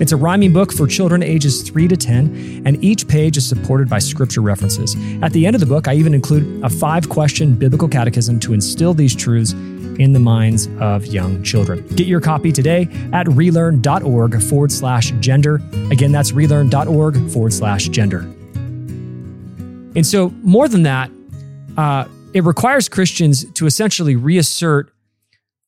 It's 0.00 0.12
a 0.12 0.16
rhyming 0.16 0.52
book 0.52 0.72
for 0.72 0.86
children 0.86 1.22
ages 1.22 1.62
3 1.62 1.88
to 1.88 1.96
10, 1.96 2.62
and 2.66 2.84
each 2.84 3.08
page 3.08 3.38
is 3.38 3.48
supported 3.48 3.88
by 3.88 3.98
scripture 3.98 4.42
references. 4.42 4.94
At 5.22 5.32
the 5.32 5.46
end 5.46 5.56
of 5.56 5.60
the 5.60 5.66
book, 5.66 5.88
I 5.88 5.94
even 5.94 6.12
include 6.12 6.62
a 6.62 6.68
five 6.68 7.08
question 7.08 7.54
biblical 7.54 7.88
catechism 7.88 8.38
to 8.40 8.52
instill 8.52 8.92
these 8.92 9.16
truths 9.16 9.52
in 9.52 10.12
the 10.12 10.20
minds 10.20 10.68
of 10.80 11.06
young 11.06 11.42
children. 11.42 11.86
Get 11.88 12.06
your 12.06 12.20
copy 12.20 12.52
today 12.52 12.88
at 13.14 13.26
relearn.org 13.26 14.42
forward 14.42 14.70
slash 14.70 15.12
gender. 15.20 15.62
Again, 15.90 16.12
that's 16.12 16.32
relearn.org 16.32 17.30
forward 17.30 17.52
slash 17.54 17.88
gender. 17.88 18.20
And 19.96 20.06
so, 20.06 20.28
more 20.42 20.68
than 20.68 20.82
that, 20.82 21.10
uh, 21.78 22.04
it 22.34 22.44
requires 22.44 22.88
Christians 22.88 23.50
to 23.52 23.66
essentially 23.66 24.14
reassert 24.14 24.92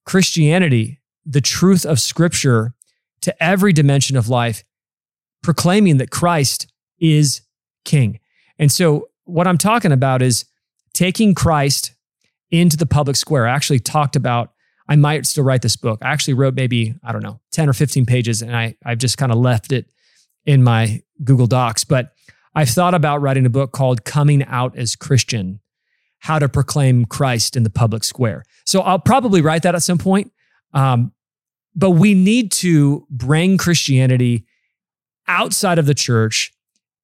Christianity, 0.04 1.00
the 1.24 1.40
truth 1.40 1.86
of 1.86 2.00
Scripture, 2.00 2.74
to 3.22 3.42
every 3.42 3.72
dimension 3.72 4.16
of 4.16 4.28
life, 4.28 4.64
proclaiming 5.42 5.98
that 5.98 6.10
Christ 6.10 6.70
is 6.98 7.42
King. 7.84 8.20
And 8.58 8.70
so, 8.70 9.08
what 9.24 9.46
I'm 9.46 9.58
talking 9.58 9.92
about 9.92 10.22
is 10.22 10.44
taking 10.92 11.34
Christ 11.34 11.94
into 12.50 12.76
the 12.76 12.86
public 12.86 13.16
square. 13.16 13.46
I 13.46 13.54
actually 13.54 13.78
talked 13.78 14.16
about, 14.16 14.52
I 14.88 14.96
might 14.96 15.24
still 15.26 15.44
write 15.44 15.62
this 15.62 15.76
book. 15.76 16.00
I 16.02 16.08
actually 16.08 16.34
wrote 16.34 16.54
maybe, 16.54 16.94
I 17.04 17.12
don't 17.12 17.22
know, 17.22 17.40
10 17.52 17.68
or 17.68 17.72
15 17.72 18.06
pages, 18.06 18.42
and 18.42 18.56
I, 18.56 18.74
I've 18.84 18.98
just 18.98 19.18
kind 19.18 19.30
of 19.30 19.38
left 19.38 19.72
it 19.72 19.90
in 20.44 20.62
my 20.64 21.02
Google 21.22 21.46
Docs. 21.46 21.84
But 21.84 22.12
I've 22.54 22.70
thought 22.70 22.94
about 22.94 23.22
writing 23.22 23.46
a 23.46 23.50
book 23.50 23.72
called 23.72 24.04
Coming 24.04 24.44
Out 24.44 24.76
as 24.76 24.96
Christian 24.96 25.60
how 26.20 26.38
to 26.38 26.48
proclaim 26.48 27.04
Christ 27.04 27.56
in 27.56 27.62
the 27.62 27.70
public 27.70 28.04
square. 28.04 28.44
So 28.64 28.80
I'll 28.80 28.98
probably 28.98 29.40
write 29.40 29.62
that 29.62 29.74
at 29.74 29.82
some 29.82 29.98
point. 29.98 30.32
Um, 30.72 31.12
but 31.74 31.90
we 31.90 32.14
need 32.14 32.52
to 32.52 33.06
bring 33.10 33.58
Christianity 33.58 34.46
outside 35.28 35.78
of 35.78 35.86
the 35.86 35.94
church 35.94 36.52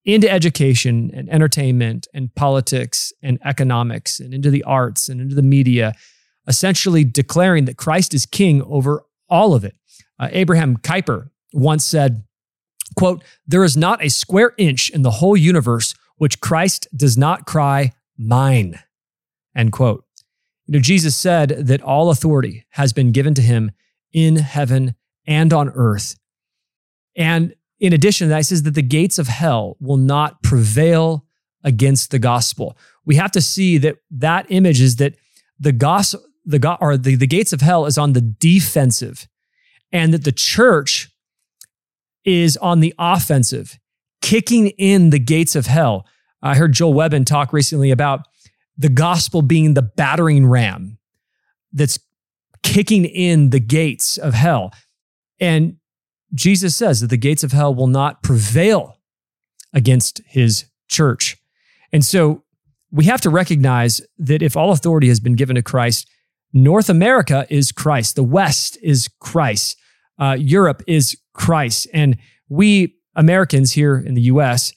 into 0.04 0.30
education 0.30 1.10
and 1.12 1.28
entertainment 1.30 2.06
and 2.14 2.32
politics 2.34 3.12
and 3.22 3.38
economics 3.44 4.20
and 4.20 4.32
into 4.32 4.50
the 4.50 4.62
arts 4.62 5.08
and 5.08 5.20
into 5.20 5.34
the 5.34 5.42
media, 5.42 5.92
essentially 6.46 7.04
declaring 7.04 7.64
that 7.64 7.76
Christ 7.76 8.14
is 8.14 8.26
king 8.26 8.62
over 8.62 9.04
all 9.28 9.54
of 9.54 9.64
it. 9.64 9.74
Uh, 10.18 10.28
Abraham 10.30 10.76
Kuyper 10.76 11.30
once 11.52 11.84
said, 11.84 12.24
quote, 12.96 13.24
there 13.46 13.64
is 13.64 13.76
not 13.76 14.04
a 14.04 14.08
square 14.08 14.52
inch 14.56 14.90
in 14.90 15.02
the 15.02 15.10
whole 15.10 15.36
universe 15.36 15.94
which 16.18 16.40
Christ 16.40 16.86
does 16.96 17.18
not 17.18 17.46
cry, 17.46 17.92
mine. 18.16 18.80
End 19.56 19.72
quote. 19.72 20.04
You 20.66 20.74
know, 20.74 20.80
Jesus 20.80 21.16
said 21.16 21.48
that 21.48 21.82
all 21.82 22.10
authority 22.10 22.66
has 22.70 22.92
been 22.92 23.10
given 23.12 23.34
to 23.34 23.42
him 23.42 23.70
in 24.12 24.36
heaven 24.36 24.94
and 25.26 25.52
on 25.52 25.70
earth. 25.70 26.16
And 27.16 27.54
in 27.80 27.92
addition 27.92 28.26
to 28.26 28.28
that, 28.30 28.38
he 28.38 28.42
says 28.42 28.62
that 28.64 28.74
the 28.74 28.82
gates 28.82 29.18
of 29.18 29.28
hell 29.28 29.76
will 29.80 29.96
not 29.96 30.42
prevail 30.42 31.24
against 31.64 32.10
the 32.10 32.18
gospel. 32.18 32.76
We 33.04 33.16
have 33.16 33.32
to 33.32 33.40
see 33.40 33.78
that 33.78 33.96
that 34.10 34.46
image 34.50 34.80
is 34.80 34.96
that 34.96 35.14
the 35.58 35.72
gospel, 35.72 36.22
the 36.44 36.58
go- 36.58 36.76
or 36.80 36.96
the, 36.96 37.16
the 37.16 37.26
gates 37.26 37.52
of 37.52 37.60
hell 37.60 37.86
is 37.86 37.98
on 37.98 38.12
the 38.12 38.20
defensive, 38.20 39.26
and 39.92 40.12
that 40.12 40.24
the 40.24 40.32
church 40.32 41.10
is 42.24 42.56
on 42.58 42.80
the 42.80 42.94
offensive, 42.98 43.78
kicking 44.20 44.68
in 44.68 45.10
the 45.10 45.18
gates 45.18 45.56
of 45.56 45.66
hell. 45.66 46.06
I 46.42 46.56
heard 46.56 46.72
Joel 46.72 46.94
Webbon 46.94 47.24
talk 47.24 47.52
recently 47.52 47.90
about 47.90 48.26
the 48.78 48.88
gospel 48.88 49.42
being 49.42 49.74
the 49.74 49.82
battering 49.82 50.46
ram 50.46 50.98
that's 51.72 51.98
kicking 52.62 53.04
in 53.04 53.50
the 53.50 53.60
gates 53.60 54.18
of 54.18 54.34
hell. 54.34 54.72
And 55.40 55.76
Jesus 56.34 56.74
says 56.74 57.00
that 57.00 57.08
the 57.08 57.16
gates 57.16 57.44
of 57.44 57.52
hell 57.52 57.74
will 57.74 57.86
not 57.86 58.22
prevail 58.22 58.98
against 59.72 60.20
his 60.26 60.66
church. 60.88 61.36
And 61.92 62.04
so 62.04 62.44
we 62.90 63.04
have 63.04 63.20
to 63.22 63.30
recognize 63.30 64.00
that 64.18 64.42
if 64.42 64.56
all 64.56 64.72
authority 64.72 65.08
has 65.08 65.20
been 65.20 65.34
given 65.34 65.56
to 65.56 65.62
Christ, 65.62 66.08
North 66.52 66.88
America 66.88 67.46
is 67.50 67.72
Christ, 67.72 68.16
the 68.16 68.24
West 68.24 68.78
is 68.82 69.08
Christ, 69.20 69.78
uh, 70.18 70.36
Europe 70.38 70.82
is 70.86 71.16
Christ. 71.34 71.86
And 71.92 72.16
we 72.48 72.94
Americans 73.14 73.72
here 73.72 73.96
in 73.98 74.14
the 74.14 74.22
US 74.22 74.72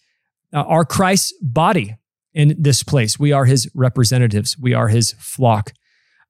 uh, 0.54 0.62
are 0.62 0.86
Christ's 0.86 1.34
body 1.42 1.96
in 2.34 2.56
this 2.58 2.84
place. 2.84 3.20
We 3.20 3.32
are 3.32 3.46
his 3.46 3.70
representatives, 3.74 4.58
we 4.58 4.74
are 4.74 4.88
his 4.88 5.14
flock. 5.14 5.74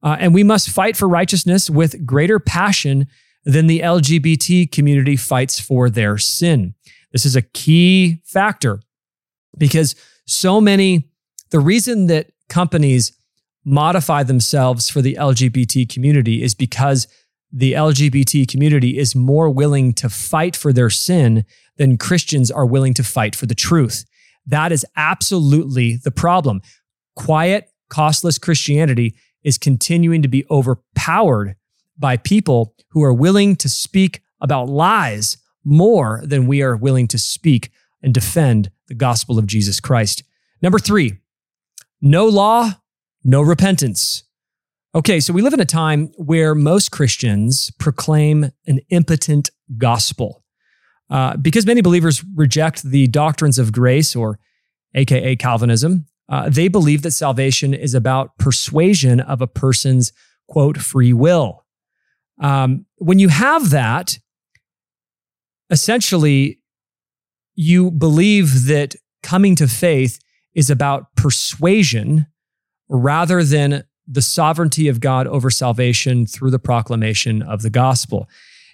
Uh, 0.02 0.16
and 0.20 0.34
we 0.34 0.44
must 0.44 0.70
fight 0.70 0.96
for 0.96 1.10
righteousness 1.10 1.70
with 1.70 2.06
greater 2.06 2.40
passion 2.40 3.08
than 3.44 3.68
the 3.68 3.82
LGBT 3.82 4.72
community 4.72 5.18
fights 5.18 5.60
for 5.60 5.90
their 5.90 6.18
sin. 6.18 6.74
This 7.12 7.26
is 7.26 7.36
a 7.36 7.42
key 7.42 8.22
factor 8.24 8.82
because 9.58 9.96
so 10.26 10.62
many, 10.62 11.10
the 11.50 11.60
reason 11.60 12.08
that 12.08 12.32
companies 12.48 13.12
modify 13.66 14.24
themselves 14.24 14.90
for 14.90 15.02
the 15.02 15.16
LGBT 15.20 15.90
community 15.90 16.44
is 16.44 16.56
because 16.56 17.08
the 17.52 17.74
LGBT 17.74 18.48
community 18.48 18.98
is 18.98 19.16
more 19.16 19.50
willing 19.50 19.94
to 19.94 20.10
fight 20.10 20.56
for 20.56 20.72
their 20.72 20.90
sin 20.90 21.46
than 21.78 21.98
Christians 21.98 22.52
are 22.52 22.66
willing 22.66 22.94
to 22.94 23.04
fight 23.04 23.36
for 23.36 23.48
the 23.48 23.56
truth. 23.56 24.06
That 24.50 24.72
is 24.72 24.86
absolutely 24.96 25.98
the 25.98 26.12
problem. 26.12 26.62
Quiet, 27.16 27.70
costless 27.90 28.38
Christianity 28.38 29.16
is 29.44 29.58
continuing 29.58 30.22
to 30.22 30.28
be 30.28 30.46
overpowered 30.50 31.56
by 31.98 32.18
people 32.18 32.76
who 32.90 33.04
are 33.04 33.14
willing 33.14 33.56
to 33.58 33.70
speak 33.70 34.22
about 34.42 34.70
lies 34.70 35.38
more 35.64 36.22
than 36.26 36.48
we 36.48 36.62
are 36.62 36.76
willing 36.76 37.08
to 37.10 37.18
speak 37.18 37.72
and 38.02 38.14
defend 38.14 38.72
the 38.88 38.96
gospel 38.96 39.38
of 39.38 39.46
Jesus 39.46 39.80
Christ. 39.80 40.24
Number 40.62 40.80
three, 40.80 41.20
no 42.02 42.26
law, 42.26 42.72
no 43.24 43.42
repentance. 43.42 44.24
Okay, 44.96 45.20
so 45.20 45.32
we 45.34 45.44
live 45.44 45.54
in 45.54 45.60
a 45.60 45.66
time 45.66 46.08
where 46.16 46.56
most 46.56 46.92
Christians 46.92 47.72
proclaim 47.78 48.52
an 48.66 48.80
impotent 48.90 49.52
gospel. 49.78 50.44
Uh, 51.10 51.36
because 51.38 51.66
many 51.66 51.82
believers 51.82 52.24
reject 52.36 52.84
the 52.84 53.08
doctrines 53.08 53.58
of 53.58 53.72
grace, 53.72 54.16
or 54.16 54.40
AKA 54.94 55.36
Calvinism, 55.38 56.06
uh, 56.30 56.50
they 56.50 56.68
believe 56.68 57.02
that 57.02 57.12
salvation 57.12 57.74
is 57.74 57.94
about 57.94 58.38
persuasion 58.38 59.20
of 59.20 59.42
a 59.42 59.48
person's, 59.48 60.14
quote, 60.48 60.78
free 60.78 61.14
will. 61.14 61.66
Um, 62.40 62.86
when 62.98 63.20
you 63.20 63.30
have 63.30 63.72
that, 63.72 64.20
essentially, 65.70 66.60
you 67.56 67.92
believe 67.92 68.66
that 68.68 68.96
coming 69.24 69.56
to 69.56 69.68
faith 69.68 70.20
is 70.54 70.70
about 70.70 71.16
persuasion 71.16 72.28
rather 72.88 73.44
than 73.44 73.84
the 74.08 74.22
sovereignty 74.22 74.88
of 74.88 75.00
God 75.00 75.28
over 75.28 75.50
salvation 75.50 76.26
through 76.26 76.52
the 76.52 76.60
proclamation 76.60 77.42
of 77.42 77.62
the 77.62 77.70
gospel. 77.70 78.28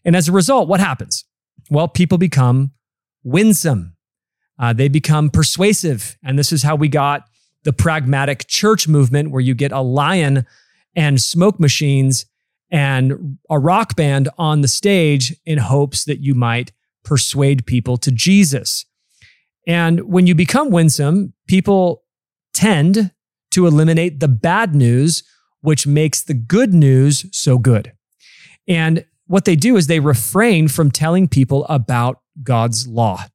And 0.05 0.15
as 0.15 0.29
a 0.29 0.31
result, 0.31 0.69
what 0.69 0.79
happens? 0.79 1.25
Well, 1.69 1.87
people 1.87 2.17
become 2.17 2.71
winsome. 3.23 3.95
Uh, 4.57 4.73
they 4.73 4.87
become 4.87 5.29
persuasive. 5.29 6.17
And 6.23 6.39
this 6.39 6.51
is 6.51 6.63
how 6.63 6.75
we 6.75 6.87
got 6.87 7.27
the 7.63 7.73
pragmatic 7.73 8.47
church 8.47 8.87
movement, 8.87 9.31
where 9.31 9.41
you 9.41 9.55
get 9.55 9.71
a 9.71 9.81
lion 9.81 10.45
and 10.95 11.21
smoke 11.21 11.59
machines 11.59 12.25
and 12.71 13.37
a 13.49 13.59
rock 13.59 13.95
band 13.95 14.29
on 14.37 14.61
the 14.61 14.67
stage 14.67 15.35
in 15.45 15.57
hopes 15.57 16.05
that 16.05 16.19
you 16.19 16.35
might 16.35 16.71
persuade 17.03 17.65
people 17.65 17.97
to 17.97 18.11
Jesus. 18.11 18.85
And 19.67 20.01
when 20.01 20.27
you 20.27 20.35
become 20.35 20.69
winsome, 20.69 21.33
people 21.47 22.03
tend 22.53 23.11
to 23.51 23.67
eliminate 23.67 24.19
the 24.19 24.27
bad 24.27 24.75
news, 24.75 25.23
which 25.61 25.87
makes 25.87 26.21
the 26.21 26.33
good 26.33 26.73
news 26.73 27.25
so 27.31 27.57
good. 27.57 27.93
And 28.67 29.05
what 29.27 29.45
they 29.45 29.55
do 29.55 29.75
is 29.75 29.87
they 29.87 29.99
refrain 29.99 30.67
from 30.67 30.91
telling 30.91 31.27
people 31.27 31.65
about 31.65 32.19
God's 32.43 32.87
law. 32.87 33.25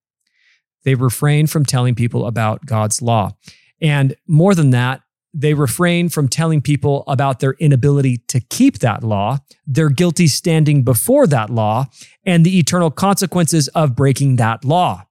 They 0.85 0.95
refrain 0.95 1.47
from 1.47 1.65
telling 1.65 1.95
people 1.95 2.27
about 2.27 2.65
God's 2.65 3.03
law. 3.03 3.37
And 3.81 4.15
more 4.27 4.55
than 4.55 4.71
that, 4.71 5.03
they 5.33 5.55
refrain 5.55 6.09
from 6.09 6.29
telling 6.29 6.61
people 6.61 7.05
about 7.07 7.41
their 7.41 7.53
inability 7.55 8.19
to 8.29 8.41
keep 8.41 8.81
that 8.81 9.05
law, 9.05 9.39
their 9.67 9.89
guilty 9.89 10.27
standing 10.27 10.83
before 10.83 11.27
that 11.29 11.51
law, 11.51 11.87
and 12.25 12.45
the 12.45 12.59
eternal 12.59 12.91
consequences 12.91 13.69
of 13.69 13.95
breaking 13.95 14.37
that 14.37 14.65
law. 14.65 15.05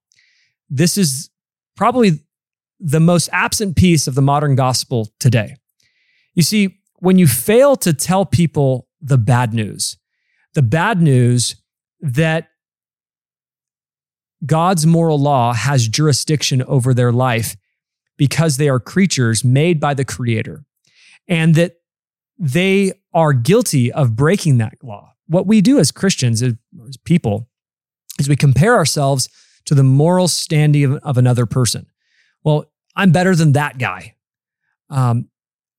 This 0.69 0.97
is 0.97 1.29
probably 1.77 2.19
the 2.79 2.99
most 2.99 3.29
absent 3.31 3.75
piece 3.75 4.07
of 4.07 4.15
the 4.15 4.21
modern 4.21 4.55
gospel 4.55 5.09
today. 5.19 5.55
You 6.33 6.43
see, 6.43 6.79
when 6.97 7.17
you 7.17 7.27
fail 7.27 7.75
to 7.77 7.93
tell 7.93 8.25
people 8.25 8.87
the 9.01 9.17
bad 9.17 9.53
news, 9.53 9.97
the 10.53 10.61
bad 10.61 11.01
news 11.01 11.55
that 12.01 12.49
God's 14.45 14.85
moral 14.85 15.19
law 15.19 15.53
has 15.53 15.87
jurisdiction 15.87 16.61
over 16.63 16.93
their 16.93 17.11
life 17.11 17.55
because 18.17 18.57
they 18.57 18.69
are 18.69 18.79
creatures 18.79 19.43
made 19.43 19.79
by 19.79 19.93
the 19.93 20.05
Creator 20.05 20.63
and 21.27 21.55
that 21.55 21.75
they 22.37 22.93
are 23.13 23.33
guilty 23.33 23.91
of 23.91 24.15
breaking 24.15 24.57
that 24.59 24.75
law. 24.81 25.13
What 25.27 25.45
we 25.45 25.61
do 25.61 25.77
as 25.77 25.91
Christians, 25.91 26.41
as 26.41 26.55
people, 27.03 27.49
is 28.17 28.29
we 28.29 28.35
compare 28.35 28.75
ourselves 28.75 29.29
to 29.65 29.75
the 29.75 29.83
moral 29.83 30.27
standing 30.27 30.97
of, 30.97 31.17
another 31.17 31.45
person. 31.45 31.85
Well, 32.43 32.65
I'm 32.95 33.11
better 33.11 33.35
than 33.35 33.51
that 33.53 33.77
guy. 33.77 34.15
Um, 34.89 35.29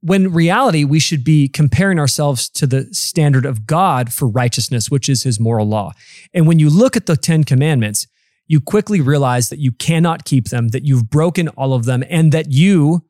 when 0.02 0.32
reality, 0.32 0.84
we 0.84 0.98
should 0.98 1.24
be 1.24 1.48
comparing 1.48 1.98
ourselves 1.98 2.48
to 2.50 2.66
the 2.66 2.92
standard 2.92 3.44
of 3.44 3.66
God 3.66 4.12
for 4.12 4.26
righteousness, 4.26 4.90
which 4.90 5.08
is 5.08 5.24
his 5.24 5.38
moral 5.38 5.66
law. 5.66 5.92
And 6.32 6.46
when 6.46 6.58
you 6.58 6.70
look 6.70 6.96
at 6.96 7.06
the 7.06 7.16
10 7.16 7.44
commandments, 7.44 8.06
you 8.46 8.60
quickly 8.60 9.00
realize 9.00 9.50
that 9.50 9.58
you 9.58 9.72
cannot 9.72 10.24
keep 10.24 10.48
them, 10.48 10.68
that 10.68 10.84
you've 10.84 11.10
broken 11.10 11.48
all 11.48 11.74
of 11.74 11.84
them, 11.84 12.02
and 12.08 12.32
that 12.32 12.50
you, 12.50 13.04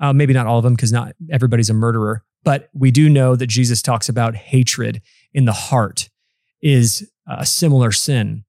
uh, 0.00 0.12
maybe 0.12 0.32
not 0.32 0.46
all 0.46 0.58
of 0.58 0.64
them, 0.64 0.74
because 0.74 0.92
not 0.92 1.14
everybody's 1.30 1.70
a 1.70 1.74
murderer, 1.74 2.24
but 2.44 2.70
we 2.72 2.90
do 2.90 3.08
know 3.08 3.36
that 3.36 3.48
Jesus 3.48 3.82
talks 3.82 4.08
about 4.08 4.34
hatred 4.34 5.02
in 5.34 5.44
the 5.44 5.52
heart 5.52 6.08
is 6.62 7.08
a 7.26 7.44
similar 7.44 7.92
sin. 7.92 8.44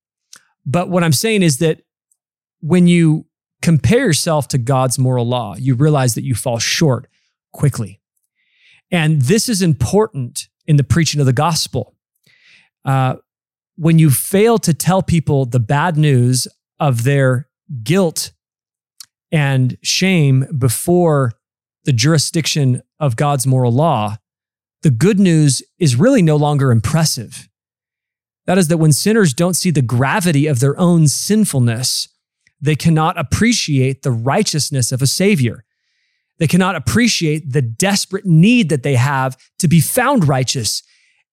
But 0.65 0.89
what 0.89 1.03
I'm 1.03 1.13
saying 1.13 1.41
is 1.41 1.57
that 1.57 1.81
when 2.61 2.87
you 2.87 3.25
compare 3.61 4.05
yourself 4.05 4.47
to 4.49 4.57
God's 4.57 4.97
moral 4.97 5.27
law, 5.27 5.55
you 5.57 5.75
realize 5.75 6.15
that 6.15 6.23
you 6.23 6.35
fall 6.35 6.59
short 6.59 7.07
quickly. 7.53 8.01
And 8.91 9.21
this 9.23 9.47
is 9.47 9.61
important 9.61 10.47
in 10.67 10.75
the 10.75 10.83
preaching 10.83 11.19
of 11.19 11.25
the 11.25 11.33
gospel. 11.33 11.95
Uh, 12.85 13.15
when 13.75 13.97
you 13.97 14.09
fail 14.09 14.57
to 14.59 14.73
tell 14.73 15.01
people 15.01 15.45
the 15.45 15.59
bad 15.59 15.97
news 15.97 16.47
of 16.79 17.03
their 17.03 17.47
guilt 17.83 18.31
and 19.31 19.77
shame 19.81 20.45
before 20.57 21.31
the 21.85 21.93
jurisdiction 21.93 22.81
of 22.99 23.15
God's 23.15 23.47
moral 23.47 23.71
law, 23.71 24.17
the 24.83 24.91
good 24.91 25.19
news 25.19 25.63
is 25.79 25.95
really 25.95 26.21
no 26.21 26.35
longer 26.35 26.71
impressive. 26.71 27.49
That 28.45 28.57
is, 28.57 28.67
that 28.67 28.77
when 28.77 28.91
sinners 28.91 29.33
don't 29.33 29.55
see 29.55 29.71
the 29.71 29.81
gravity 29.81 30.45
of 30.45 30.59
their 30.59 30.77
own 30.77 31.07
sinfulness, 31.07 32.09
they 32.61 32.75
cannot 32.75 33.17
appreciate 33.17 34.03
the 34.03 34.11
righteousness 34.11 34.91
of 34.91 35.01
a 35.01 35.07
Savior. 35.07 35.63
They 36.39 36.47
cannot 36.47 36.75
appreciate 36.75 37.51
the 37.51 37.61
desperate 37.61 38.25
need 38.25 38.69
that 38.69 38.83
they 38.83 38.95
have 38.95 39.37
to 39.59 39.67
be 39.67 39.79
found 39.79 40.27
righteous. 40.27 40.83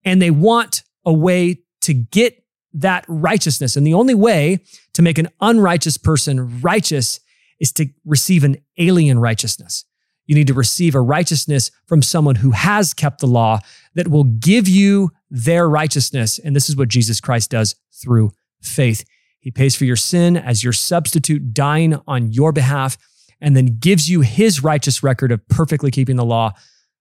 And 0.04 0.20
they 0.20 0.30
want 0.30 0.82
a 1.04 1.12
way 1.12 1.62
to 1.82 1.94
get 1.94 2.44
that 2.72 3.04
righteousness. 3.08 3.76
And 3.76 3.86
the 3.86 3.94
only 3.94 4.14
way 4.14 4.60
to 4.92 5.02
make 5.02 5.18
an 5.18 5.28
unrighteous 5.40 5.96
person 5.96 6.60
righteous 6.60 7.20
is 7.58 7.72
to 7.72 7.86
receive 8.04 8.44
an 8.44 8.56
alien 8.78 9.18
righteousness. 9.18 9.84
You 10.26 10.34
need 10.36 10.46
to 10.46 10.54
receive 10.54 10.94
a 10.94 11.00
righteousness 11.00 11.70
from 11.86 12.02
someone 12.02 12.36
who 12.36 12.52
has 12.52 12.94
kept 12.94 13.20
the 13.20 13.26
law 13.26 13.58
that 13.94 14.08
will 14.08 14.24
give 14.24 14.68
you 14.68 15.10
their 15.28 15.68
righteousness. 15.68 16.38
And 16.38 16.54
this 16.54 16.68
is 16.68 16.76
what 16.76 16.88
Jesus 16.88 17.20
Christ 17.20 17.50
does 17.50 17.74
through 18.00 18.30
faith. 18.62 19.04
He 19.40 19.50
pays 19.50 19.74
for 19.74 19.84
your 19.84 19.96
sin 19.96 20.36
as 20.36 20.62
your 20.62 20.72
substitute, 20.72 21.52
dying 21.52 21.98
on 22.06 22.30
your 22.30 22.52
behalf, 22.52 22.96
and 23.40 23.56
then 23.56 23.78
gives 23.78 24.08
you 24.08 24.20
his 24.20 24.62
righteous 24.62 25.02
record 25.02 25.32
of 25.32 25.46
perfectly 25.48 25.90
keeping 25.90 26.16
the 26.16 26.24
law 26.24 26.52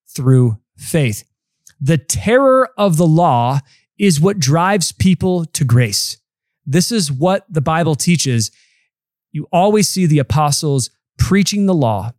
through 0.08 0.58
faith. 0.78 1.24
The 1.82 1.98
terror 1.98 2.70
of 2.78 2.98
the 2.98 3.08
law 3.08 3.60
is 3.98 4.20
what 4.20 4.40
drives 4.40 4.92
people 4.92 5.46
to 5.46 5.64
grace. 5.64 6.18
This 6.66 6.92
is 6.92 7.12
what 7.12 7.46
the 7.50 7.62
Bible 7.62 7.96
teaches. 7.96 8.52
You 9.32 9.48
always 9.52 9.88
see 9.88 10.06
the 10.06 10.20
apostles 10.20 10.90
preaching 11.18 11.66
the 11.66 11.74
law, 11.74 12.12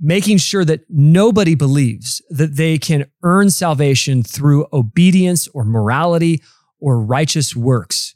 making 0.00 0.38
sure 0.38 0.64
that 0.64 0.82
nobody 0.88 1.54
believes 1.54 2.22
that 2.30 2.56
they 2.56 2.78
can 2.78 3.10
earn 3.22 3.50
salvation 3.50 4.22
through 4.22 4.66
obedience 4.72 5.48
or 5.48 5.64
morality 5.64 6.42
or 6.80 7.00
righteous 7.00 7.56
works 7.56 8.14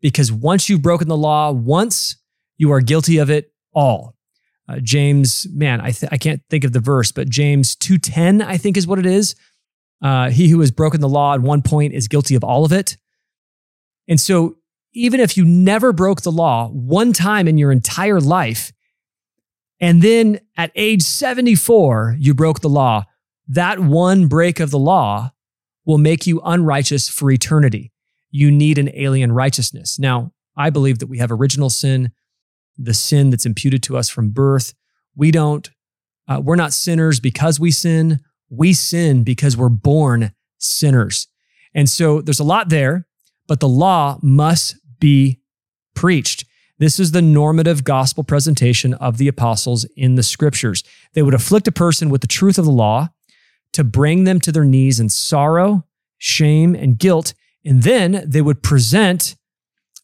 because 0.00 0.32
once 0.32 0.68
you've 0.68 0.82
broken 0.82 1.08
the 1.08 1.16
law 1.16 1.50
once, 1.50 2.16
you 2.60 2.70
are 2.72 2.80
guilty 2.80 3.18
of 3.18 3.30
it 3.30 3.52
all. 3.72 4.14
Uh, 4.68 4.78
James, 4.80 5.46
man, 5.50 5.80
I, 5.80 5.92
th- 5.92 6.12
I 6.12 6.18
can't 6.18 6.42
think 6.50 6.64
of 6.64 6.72
the 6.72 6.80
verse, 6.80 7.10
but 7.10 7.28
James 7.28 7.74
2.10, 7.76 8.44
I 8.44 8.58
think 8.58 8.76
is 8.76 8.86
what 8.86 8.98
it 8.98 9.06
is. 9.06 9.34
Uh, 10.02 10.30
he 10.30 10.48
who 10.48 10.60
has 10.60 10.70
broken 10.70 11.00
the 11.00 11.08
law 11.08 11.34
at 11.34 11.40
one 11.40 11.62
point 11.62 11.94
is 11.94 12.06
guilty 12.06 12.34
of 12.34 12.44
all 12.44 12.64
of 12.64 12.72
it. 12.72 12.96
And 14.08 14.20
so 14.20 14.56
even 14.92 15.20
if 15.20 15.36
you 15.36 15.44
never 15.44 15.92
broke 15.92 16.20
the 16.20 16.30
law 16.30 16.68
one 16.68 17.12
time 17.12 17.48
in 17.48 17.58
your 17.58 17.72
entire 17.72 18.20
life, 18.20 18.72
and 19.80 20.02
then 20.02 20.40
at 20.58 20.70
age 20.74 21.02
74, 21.02 22.16
you 22.18 22.34
broke 22.34 22.60
the 22.60 22.68
law, 22.68 23.04
that 23.48 23.80
one 23.80 24.28
break 24.28 24.60
of 24.60 24.70
the 24.70 24.78
law 24.78 25.32
will 25.86 25.98
make 25.98 26.26
you 26.26 26.40
unrighteous 26.44 27.08
for 27.08 27.30
eternity 27.30 27.90
you 28.30 28.50
need 28.50 28.78
an 28.78 28.90
alien 28.94 29.32
righteousness. 29.32 29.98
Now, 29.98 30.32
I 30.56 30.70
believe 30.70 30.98
that 31.00 31.08
we 31.08 31.18
have 31.18 31.32
original 31.32 31.70
sin, 31.70 32.12
the 32.82 32.94
sin 32.94 33.30
that's 33.30 33.46
imputed 33.46 33.82
to 33.84 33.96
us 33.96 34.08
from 34.08 34.30
birth. 34.30 34.74
We 35.14 35.30
don't, 35.30 35.70
uh, 36.28 36.40
we're 36.42 36.56
not 36.56 36.72
sinners 36.72 37.20
because 37.20 37.60
we 37.60 37.70
sin. 37.70 38.20
We 38.48 38.72
sin 38.72 39.22
because 39.22 39.56
we're 39.56 39.68
born 39.68 40.32
sinners. 40.58 41.28
And 41.74 41.88
so 41.88 42.20
there's 42.20 42.40
a 42.40 42.44
lot 42.44 42.68
there, 42.68 43.06
but 43.46 43.60
the 43.60 43.68
law 43.68 44.18
must 44.22 44.76
be 44.98 45.40
preached. 45.94 46.44
This 46.78 46.98
is 46.98 47.12
the 47.12 47.22
normative 47.22 47.84
gospel 47.84 48.24
presentation 48.24 48.94
of 48.94 49.18
the 49.18 49.28
apostles 49.28 49.84
in 49.96 50.14
the 50.14 50.22
scriptures. 50.22 50.82
They 51.12 51.22
would 51.22 51.34
afflict 51.34 51.68
a 51.68 51.72
person 51.72 52.08
with 52.08 52.22
the 52.22 52.26
truth 52.26 52.58
of 52.58 52.64
the 52.64 52.70
law 52.70 53.08
to 53.72 53.84
bring 53.84 54.24
them 54.24 54.40
to 54.40 54.50
their 54.50 54.64
knees 54.64 54.98
in 54.98 55.10
sorrow, 55.10 55.84
shame, 56.18 56.74
and 56.74 56.98
guilt. 56.98 57.34
And 57.64 57.82
then 57.82 58.24
they 58.26 58.40
would 58.40 58.62
present 58.62 59.36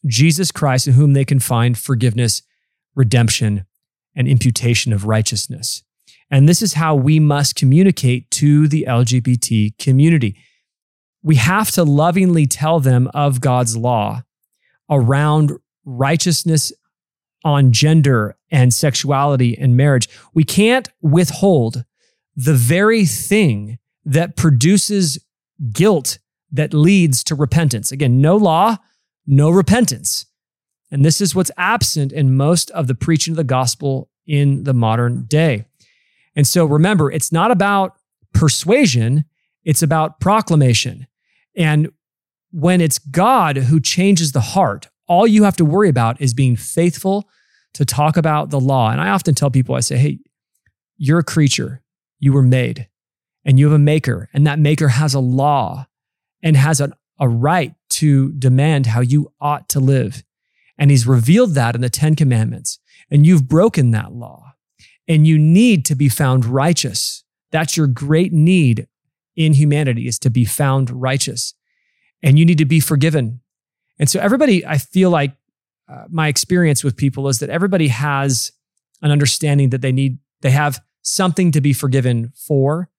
Jesus 0.05 0.51
Christ 0.51 0.87
in 0.87 0.93
whom 0.93 1.13
they 1.13 1.25
can 1.25 1.39
find 1.39 1.77
forgiveness, 1.77 2.43
redemption, 2.97 3.65
and 4.15 4.27
imputation 4.27 4.91
of 4.91 5.05
righteousness. 5.05 5.83
And 6.29 6.49
this 6.49 6.61
is 6.61 6.73
how 6.73 6.95
we 6.95 7.19
must 7.19 7.55
communicate 7.55 8.29
to 8.31 8.67
the 8.67 8.85
LGBT 8.87 9.77
community. 9.77 10.35
We 11.21 11.35
have 11.35 11.71
to 11.71 11.83
lovingly 11.83 12.47
tell 12.47 12.79
them 12.79 13.09
of 13.13 13.39
God's 13.39 13.77
law 13.77 14.23
around 14.89 15.53
righteousness 15.85 16.73
on 17.45 17.71
gender 17.71 18.35
and 18.51 18.73
sexuality 18.73 19.57
and 19.57 19.77
marriage. 19.77 20.09
We 20.33 20.43
can't 20.43 20.89
withhold 21.01 21.85
the 22.35 22.55
very 22.55 23.05
thing 23.05 23.77
that 24.03 24.35
produces 24.35 25.19
guilt 25.71 26.17
that 26.51 26.73
leads 26.73 27.23
to 27.25 27.35
repentance. 27.35 27.91
Again, 27.91 28.19
no 28.21 28.35
law, 28.35 28.77
no 29.25 29.49
repentance. 29.49 30.25
And 30.91 31.03
this 31.03 31.21
is 31.21 31.35
what's 31.35 31.51
absent 31.57 32.11
in 32.13 32.35
most 32.35 32.71
of 32.71 32.87
the 32.87 32.95
preaching 32.95 33.33
of 33.33 33.37
the 33.37 33.43
gospel 33.43 34.09
in 34.25 34.63
the 34.63 34.73
modern 34.73 35.25
day. 35.25 35.65
And 36.35 36.47
so 36.47 36.65
remember, 36.65 37.11
it's 37.11 37.31
not 37.31 37.51
about 37.51 37.97
persuasion, 38.33 39.25
it's 39.63 39.81
about 39.81 40.19
proclamation. 40.19 41.07
And 41.55 41.89
when 42.51 42.79
it's 42.79 42.99
God 42.99 43.57
who 43.57 43.79
changes 43.79 44.31
the 44.31 44.39
heart, 44.41 44.87
all 45.07 45.27
you 45.27 45.43
have 45.43 45.57
to 45.57 45.65
worry 45.65 45.89
about 45.89 46.21
is 46.21 46.33
being 46.33 46.55
faithful 46.55 47.27
to 47.73 47.85
talk 47.85 48.17
about 48.17 48.49
the 48.49 48.59
law. 48.59 48.91
And 48.91 49.01
I 49.01 49.09
often 49.09 49.35
tell 49.35 49.51
people, 49.51 49.75
I 49.75 49.81
say, 49.81 49.97
hey, 49.97 50.19
you're 50.97 51.19
a 51.19 51.23
creature, 51.23 51.81
you 52.19 52.33
were 52.33 52.43
made, 52.43 52.87
and 53.45 53.59
you 53.59 53.65
have 53.65 53.75
a 53.75 53.79
maker, 53.79 54.29
and 54.33 54.45
that 54.47 54.59
maker 54.59 54.89
has 54.89 55.13
a 55.13 55.19
law 55.19 55.87
and 56.41 56.57
has 56.57 56.81
a, 56.81 56.91
a 57.19 57.27
right 57.27 57.73
to 57.89 58.31
demand 58.33 58.87
how 58.87 59.01
you 59.01 59.31
ought 59.39 59.69
to 59.69 59.79
live. 59.79 60.23
And 60.77 60.91
he's 60.91 61.07
revealed 61.07 61.55
that 61.55 61.75
in 61.75 61.81
the 61.81 61.89
Ten 61.89 62.15
Commandments, 62.15 62.79
and 63.09 63.25
you've 63.25 63.47
broken 63.47 63.91
that 63.91 64.13
law, 64.13 64.53
and 65.07 65.25
you 65.25 65.37
need 65.37 65.85
to 65.85 65.95
be 65.95 66.09
found 66.09 66.45
righteous. 66.45 67.23
That's 67.51 67.77
your 67.77 67.87
great 67.87 68.33
need 68.33 68.87
in 69.35 69.53
humanity 69.53 70.07
is 70.07 70.19
to 70.19 70.29
be 70.29 70.45
found 70.45 70.89
righteous. 70.89 71.53
And 72.21 72.37
you 72.37 72.45
need 72.45 72.57
to 72.57 72.65
be 72.65 72.79
forgiven 72.79 73.41
and 73.99 74.09
so 74.09 74.19
everybody, 74.19 74.65
I 74.65 74.77
feel 74.77 75.09
like 75.09 75.35
uh, 75.89 76.05
my 76.09 76.27
experience 76.27 76.83
with 76.83 76.97
people 76.97 77.27
is 77.27 77.39
that 77.39 77.49
everybody 77.49 77.87
has 77.87 78.51
an 79.01 79.11
understanding 79.11 79.69
that 79.69 79.81
they 79.81 79.91
need, 79.91 80.19
they 80.41 80.51
have 80.51 80.81
something 81.01 81.51
to 81.51 81.61
be 81.61 81.73
forgiven 81.73 82.31
for. 82.35 82.89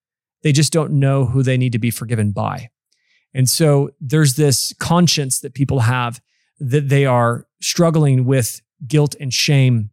They 0.43 0.51
just 0.51 0.73
don't 0.73 0.93
know 0.93 1.25
who 1.25 1.43
they 1.43 1.57
need 1.57 1.73
to 1.73 1.79
be 1.79 1.91
forgiven 1.91 2.31
by. 2.31 2.69
And 3.33 3.47
so 3.47 3.91
there's 4.01 4.35
this 4.35 4.73
conscience 4.79 5.39
that 5.41 5.53
people 5.53 5.81
have 5.81 6.21
that 6.59 6.89
they 6.89 7.05
are 7.05 7.45
struggling 7.61 8.25
with 8.25 8.61
guilt 8.87 9.15
and 9.19 9.33
shame, 9.33 9.89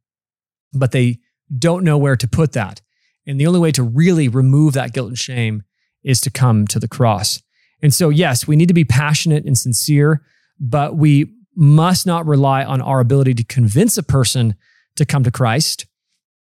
but 0.72 0.92
they 0.92 1.18
don't 1.58 1.84
know 1.84 1.98
where 1.98 2.16
to 2.16 2.28
put 2.28 2.52
that. 2.52 2.80
And 3.26 3.40
the 3.40 3.46
only 3.46 3.60
way 3.60 3.72
to 3.72 3.82
really 3.82 4.28
remove 4.28 4.74
that 4.74 4.92
guilt 4.92 5.08
and 5.08 5.18
shame 5.18 5.62
is 6.04 6.20
to 6.22 6.30
come 6.30 6.66
to 6.68 6.78
the 6.78 6.88
cross. 6.88 7.42
And 7.82 7.92
so, 7.92 8.08
yes, 8.08 8.46
we 8.46 8.56
need 8.56 8.68
to 8.68 8.74
be 8.74 8.84
passionate 8.84 9.44
and 9.44 9.58
sincere 9.58 10.22
but 10.58 10.96
we 10.96 11.32
must 11.54 12.06
not 12.06 12.26
rely 12.26 12.64
on 12.64 12.80
our 12.80 13.00
ability 13.00 13.34
to 13.34 13.44
convince 13.44 13.96
a 13.96 14.02
person 14.02 14.54
to 14.96 15.04
come 15.04 15.24
to 15.24 15.30
Christ. 15.30 15.86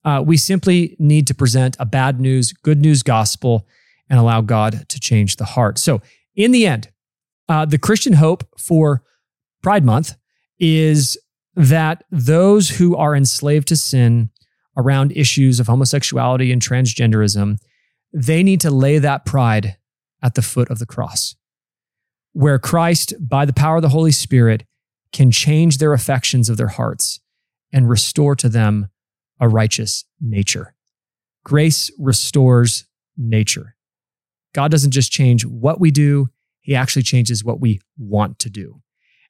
Uh, 0.04 0.22
we 0.24 0.36
simply 0.36 0.96
need 0.98 1.26
to 1.26 1.34
present 1.34 1.76
a 1.78 1.86
bad 1.86 2.20
news, 2.20 2.52
good 2.52 2.80
news 2.80 3.02
gospel 3.02 3.66
and 4.08 4.18
allow 4.18 4.40
God 4.40 4.88
to 4.88 5.00
change 5.00 5.36
the 5.36 5.44
heart. 5.44 5.78
So, 5.78 6.00
in 6.34 6.52
the 6.52 6.66
end, 6.66 6.90
uh, 7.48 7.64
the 7.64 7.78
Christian 7.78 8.14
hope 8.14 8.44
for 8.58 9.02
Pride 9.62 9.84
Month 9.84 10.16
is 10.58 11.18
that 11.54 12.04
those 12.10 12.68
who 12.70 12.96
are 12.96 13.16
enslaved 13.16 13.68
to 13.68 13.76
sin 13.76 14.30
around 14.76 15.12
issues 15.12 15.58
of 15.58 15.66
homosexuality 15.66 16.52
and 16.52 16.60
transgenderism, 16.60 17.56
they 18.12 18.42
need 18.42 18.60
to 18.60 18.70
lay 18.70 18.98
that 18.98 19.24
pride 19.24 19.76
at 20.22 20.34
the 20.34 20.42
foot 20.42 20.70
of 20.70 20.78
the 20.78 20.86
cross 20.86 21.34
where 22.36 22.58
Christ, 22.58 23.14
by 23.18 23.46
the 23.46 23.54
power 23.54 23.76
of 23.76 23.82
the 23.82 23.88
Holy 23.88 24.12
Spirit, 24.12 24.66
can 25.10 25.30
change 25.30 25.78
their 25.78 25.94
affections 25.94 26.50
of 26.50 26.58
their 26.58 26.68
hearts 26.68 27.18
and 27.72 27.88
restore 27.88 28.36
to 28.36 28.50
them 28.50 28.90
a 29.40 29.48
righteous 29.48 30.04
nature. 30.20 30.74
Grace 31.44 31.90
restores 31.98 32.84
nature. 33.16 33.74
God 34.54 34.70
doesn't 34.70 34.90
just 34.90 35.10
change 35.10 35.46
what 35.46 35.80
we 35.80 35.90
do, 35.90 36.28
He 36.60 36.74
actually 36.74 37.04
changes 37.04 37.42
what 37.42 37.58
we 37.58 37.80
want 37.96 38.38
to 38.40 38.50
do. 38.50 38.82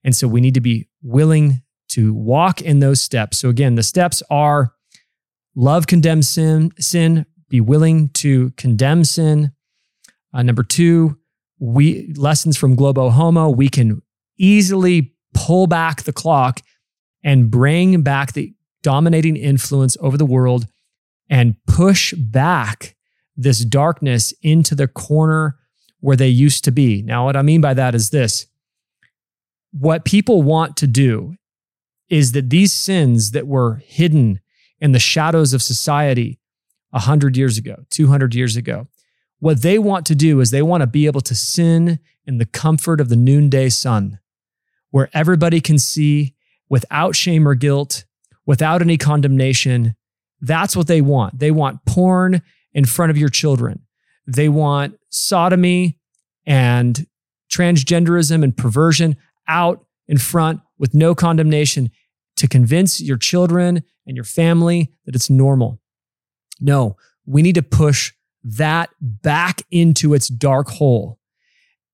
And 0.06 0.16
so 0.16 0.28
we 0.28 0.40
need 0.40 0.54
to 0.54 0.60
be 0.60 0.88
willing 1.02 1.62
to 1.88 2.14
walk 2.14 2.62
in 2.62 2.78
those 2.78 3.00
steps. 3.00 3.38
So 3.38 3.48
again, 3.48 3.74
the 3.74 3.82
steps 3.82 4.22
are 4.30 4.72
love 5.56 5.88
condemns 5.88 6.28
sin, 6.28 6.70
sin, 6.78 7.26
be 7.48 7.60
willing 7.60 8.10
to 8.10 8.50
condemn 8.52 9.02
sin. 9.04 9.50
Uh, 10.32 10.42
number 10.42 10.62
two, 10.62 11.18
we 11.58 12.12
lessons 12.16 12.56
from 12.56 12.76
Globo 12.76 13.10
Homo, 13.10 13.50
we 13.50 13.68
can 13.68 14.00
easily 14.38 15.12
pull 15.34 15.66
back 15.66 16.02
the 16.02 16.12
clock 16.12 16.60
and 17.24 17.50
bring 17.50 18.02
back 18.02 18.32
the 18.32 18.54
dominating 18.82 19.36
influence 19.36 19.96
over 20.00 20.16
the 20.16 20.24
world 20.24 20.66
and 21.28 21.56
push 21.66 22.12
back 22.14 22.94
this 23.36 23.64
darkness 23.64 24.32
into 24.42 24.76
the 24.76 24.86
corner 24.86 25.56
where 25.98 26.16
they 26.16 26.28
used 26.28 26.62
to 26.64 26.70
be. 26.70 27.02
Now, 27.02 27.24
what 27.24 27.36
I 27.36 27.42
mean 27.42 27.60
by 27.60 27.74
that 27.74 27.94
is 27.94 28.10
this 28.10 28.46
what 29.78 30.04
people 30.04 30.42
want 30.42 30.76
to 30.78 30.86
do 30.86 31.36
is 32.08 32.32
that 32.32 32.48
these 32.48 32.72
sins 32.72 33.32
that 33.32 33.46
were 33.46 33.82
hidden 33.84 34.40
in 34.80 34.92
the 34.92 34.98
shadows 34.98 35.52
of 35.52 35.62
society 35.62 36.38
100 36.90 37.36
years 37.36 37.58
ago, 37.58 37.84
200 37.90 38.34
years 38.34 38.56
ago, 38.56 38.86
what 39.38 39.60
they 39.60 39.78
want 39.78 40.06
to 40.06 40.14
do 40.14 40.40
is 40.40 40.50
they 40.50 40.62
want 40.62 40.80
to 40.80 40.86
be 40.86 41.04
able 41.04 41.20
to 41.20 41.34
sin 41.34 41.98
in 42.24 42.38
the 42.38 42.46
comfort 42.46 43.00
of 43.02 43.10
the 43.10 43.16
noonday 43.16 43.68
sun, 43.68 44.18
where 44.90 45.10
everybody 45.12 45.60
can 45.60 45.78
see 45.78 46.34
without 46.70 47.14
shame 47.14 47.46
or 47.46 47.54
guilt, 47.54 48.06
without 48.46 48.80
any 48.80 48.96
condemnation. 48.96 49.94
That's 50.40 50.74
what 50.74 50.86
they 50.86 51.02
want. 51.02 51.38
They 51.38 51.50
want 51.50 51.84
porn 51.84 52.40
in 52.72 52.86
front 52.86 53.10
of 53.10 53.18
your 53.18 53.28
children. 53.28 53.82
They 54.26 54.48
want 54.48 54.98
sodomy 55.10 55.98
and 56.46 57.06
transgenderism 57.50 58.42
and 58.42 58.56
perversion 58.56 59.16
out 59.48 59.84
in 60.08 60.18
front 60.18 60.60
with 60.78 60.94
no 60.94 61.14
condemnation 61.14 61.90
to 62.36 62.48
convince 62.48 63.00
your 63.00 63.16
children 63.16 63.82
and 64.06 64.16
your 64.16 64.24
family 64.24 64.92
that 65.04 65.14
it's 65.14 65.30
normal. 65.30 65.80
No, 66.60 66.96
we 67.24 67.42
need 67.42 67.54
to 67.56 67.62
push 67.62 68.12
that 68.44 68.90
back 69.00 69.62
into 69.70 70.14
its 70.14 70.28
dark 70.28 70.68
hole 70.68 71.18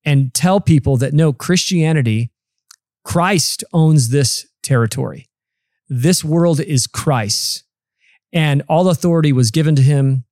and 0.05 0.33
tell 0.33 0.59
people 0.59 0.97
that 0.97 1.13
no, 1.13 1.33
Christianity, 1.33 2.31
Christ 3.03 3.63
owns 3.73 4.09
this 4.09 4.47
territory. 4.61 5.29
This 5.89 6.23
world 6.23 6.59
is 6.59 6.87
Christ's, 6.87 7.63
and 8.31 8.63
all 8.67 8.89
authority 8.89 9.33
was 9.33 9.51
given 9.51 9.75
to 9.75 9.81
him, 9.81 10.25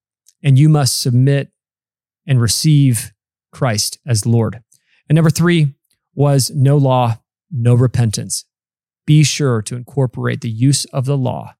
and 0.43 0.57
you 0.57 0.69
must 0.69 1.01
submit 1.01 1.51
and 2.27 2.41
receive 2.41 3.11
Christ 3.51 3.99
as 4.05 4.25
Lord. 4.25 4.61
And 5.09 5.15
number 5.15 5.29
three 5.29 5.73
was 6.13 6.51
no 6.53 6.77
law, 6.77 7.19
no 7.51 7.73
repentance. 7.73 8.45
Be 9.05 9.23
sure 9.23 9.61
to 9.63 9.75
incorporate 9.75 10.41
the 10.41 10.49
use 10.49 10.85
of 10.85 11.05
the 11.05 11.17
law, 11.17 11.55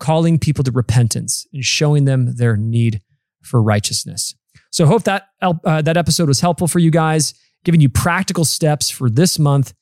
calling 0.00 0.38
people 0.38 0.64
to 0.64 0.70
repentance 0.70 1.46
and 1.52 1.64
showing 1.64 2.04
them 2.04 2.36
their 2.36 2.56
need 2.56 3.00
for 3.42 3.62
righteousness. 3.62 4.34
So 4.70 4.86
hope 4.86 5.04
that 5.04 5.28
uh, 5.40 5.82
that 5.82 5.96
episode 5.96 6.28
was 6.28 6.40
helpful 6.40 6.66
for 6.66 6.78
you 6.78 6.90
guys, 6.90 7.34
giving 7.64 7.80
you 7.80 7.88
practical 7.88 8.44
steps 8.44 8.90
for 8.90 9.08
this 9.08 9.38
month 9.38 9.72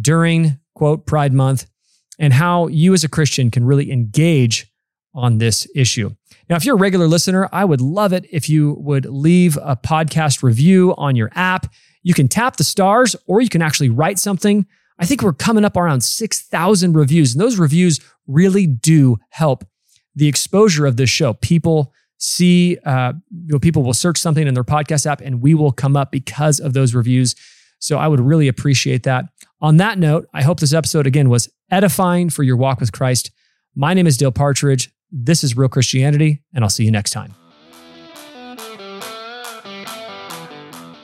during 0.00 0.58
quote 0.74 1.06
Pride 1.06 1.32
Month 1.32 1.66
and 2.18 2.32
how 2.32 2.66
you 2.68 2.94
as 2.94 3.04
a 3.04 3.08
Christian 3.08 3.50
can 3.50 3.64
really 3.64 3.90
engage 3.90 4.72
on 5.14 5.38
this 5.38 5.66
issue. 5.74 6.10
Now, 6.48 6.56
if 6.56 6.64
you're 6.64 6.76
a 6.76 6.78
regular 6.78 7.08
listener, 7.08 7.48
I 7.52 7.64
would 7.64 7.80
love 7.80 8.12
it 8.12 8.26
if 8.30 8.48
you 8.48 8.74
would 8.78 9.04
leave 9.06 9.58
a 9.60 9.76
podcast 9.76 10.42
review 10.42 10.94
on 10.96 11.16
your 11.16 11.30
app. 11.34 11.72
You 12.08 12.14
can 12.14 12.26
tap 12.26 12.56
the 12.56 12.64
stars 12.64 13.14
or 13.26 13.42
you 13.42 13.50
can 13.50 13.60
actually 13.60 13.90
write 13.90 14.18
something. 14.18 14.64
I 14.98 15.04
think 15.04 15.22
we're 15.22 15.34
coming 15.34 15.62
up 15.62 15.76
around 15.76 16.00
6,000 16.00 16.96
reviews, 16.96 17.34
and 17.34 17.40
those 17.40 17.58
reviews 17.58 18.00
really 18.26 18.66
do 18.66 19.18
help 19.28 19.62
the 20.14 20.26
exposure 20.26 20.86
of 20.86 20.96
this 20.96 21.10
show. 21.10 21.34
People 21.34 21.92
see 22.16 22.78
uh, 22.86 23.12
you 23.30 23.52
know, 23.52 23.58
people 23.58 23.82
will 23.82 23.92
search 23.92 24.16
something 24.16 24.48
in 24.48 24.54
their 24.54 24.64
podcast 24.64 25.04
app 25.04 25.20
and 25.20 25.42
we 25.42 25.52
will 25.52 25.70
come 25.70 25.98
up 25.98 26.10
because 26.10 26.60
of 26.60 26.72
those 26.72 26.94
reviews. 26.94 27.34
So 27.78 27.98
I 27.98 28.08
would 28.08 28.20
really 28.20 28.48
appreciate 28.48 29.02
that. 29.02 29.26
On 29.60 29.76
that 29.76 29.98
note, 29.98 30.30
I 30.32 30.42
hope 30.42 30.60
this 30.60 30.72
episode 30.72 31.06
again 31.06 31.28
was 31.28 31.50
edifying 31.70 32.30
for 32.30 32.42
your 32.42 32.56
walk 32.56 32.80
with 32.80 32.90
Christ. 32.90 33.32
My 33.74 33.92
name 33.92 34.06
is 34.06 34.16
Dale 34.16 34.32
Partridge. 34.32 34.90
This 35.12 35.44
is 35.44 35.58
Real 35.58 35.68
Christianity, 35.68 36.42
and 36.54 36.64
I'll 36.64 36.70
see 36.70 36.86
you 36.86 36.90
next 36.90 37.10
time. 37.10 37.34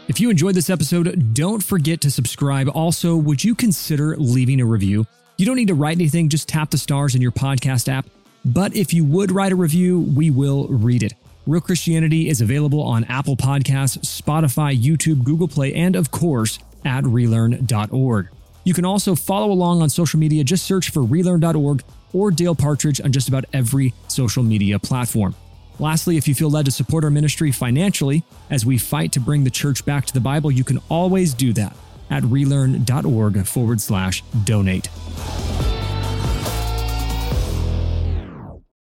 If 0.06 0.20
you 0.20 0.28
enjoyed 0.28 0.54
this 0.54 0.68
episode, 0.68 1.32
don't 1.32 1.64
forget 1.64 2.02
to 2.02 2.10
subscribe. 2.10 2.68
Also, 2.74 3.16
would 3.16 3.42
you 3.42 3.54
consider 3.54 4.14
leaving 4.18 4.60
a 4.60 4.66
review? 4.66 5.06
You 5.38 5.46
don't 5.46 5.56
need 5.56 5.68
to 5.68 5.74
write 5.74 5.96
anything, 5.96 6.28
just 6.28 6.46
tap 6.46 6.70
the 6.70 6.76
stars 6.76 7.14
in 7.14 7.22
your 7.22 7.32
podcast 7.32 7.88
app. 7.88 8.06
But 8.44 8.76
if 8.76 8.92
you 8.92 9.02
would 9.06 9.32
write 9.32 9.52
a 9.52 9.56
review, 9.56 10.00
we 10.14 10.30
will 10.30 10.68
read 10.68 11.02
it. 11.02 11.14
Real 11.46 11.62
Christianity 11.62 12.28
is 12.28 12.42
available 12.42 12.82
on 12.82 13.04
Apple 13.04 13.34
Podcasts, 13.34 13.98
Spotify, 14.00 14.78
YouTube, 14.78 15.24
Google 15.24 15.48
Play, 15.48 15.72
and 15.72 15.96
of 15.96 16.10
course, 16.10 16.58
at 16.84 17.04
relearn.org. 17.04 18.28
You 18.64 18.74
can 18.74 18.84
also 18.84 19.14
follow 19.14 19.50
along 19.50 19.80
on 19.80 19.88
social 19.88 20.20
media. 20.20 20.44
Just 20.44 20.66
search 20.66 20.90
for 20.90 21.02
relearn.org 21.02 21.82
or 22.12 22.30
Dale 22.30 22.54
Partridge 22.54 23.00
on 23.00 23.10
just 23.10 23.28
about 23.28 23.46
every 23.54 23.94
social 24.08 24.42
media 24.42 24.78
platform. 24.78 25.34
Lastly, 25.78 26.16
if 26.16 26.28
you 26.28 26.34
feel 26.34 26.50
led 26.50 26.66
to 26.66 26.70
support 26.70 27.04
our 27.04 27.10
ministry 27.10 27.50
financially 27.50 28.24
as 28.48 28.64
we 28.64 28.78
fight 28.78 29.12
to 29.12 29.20
bring 29.20 29.44
the 29.44 29.50
church 29.50 29.84
back 29.84 30.06
to 30.06 30.14
the 30.14 30.20
Bible, 30.20 30.50
you 30.50 30.64
can 30.64 30.80
always 30.88 31.34
do 31.34 31.52
that 31.54 31.76
at 32.10 32.22
relearn.org 32.24 33.44
forward 33.46 33.80
slash 33.80 34.22
donate. 34.44 34.88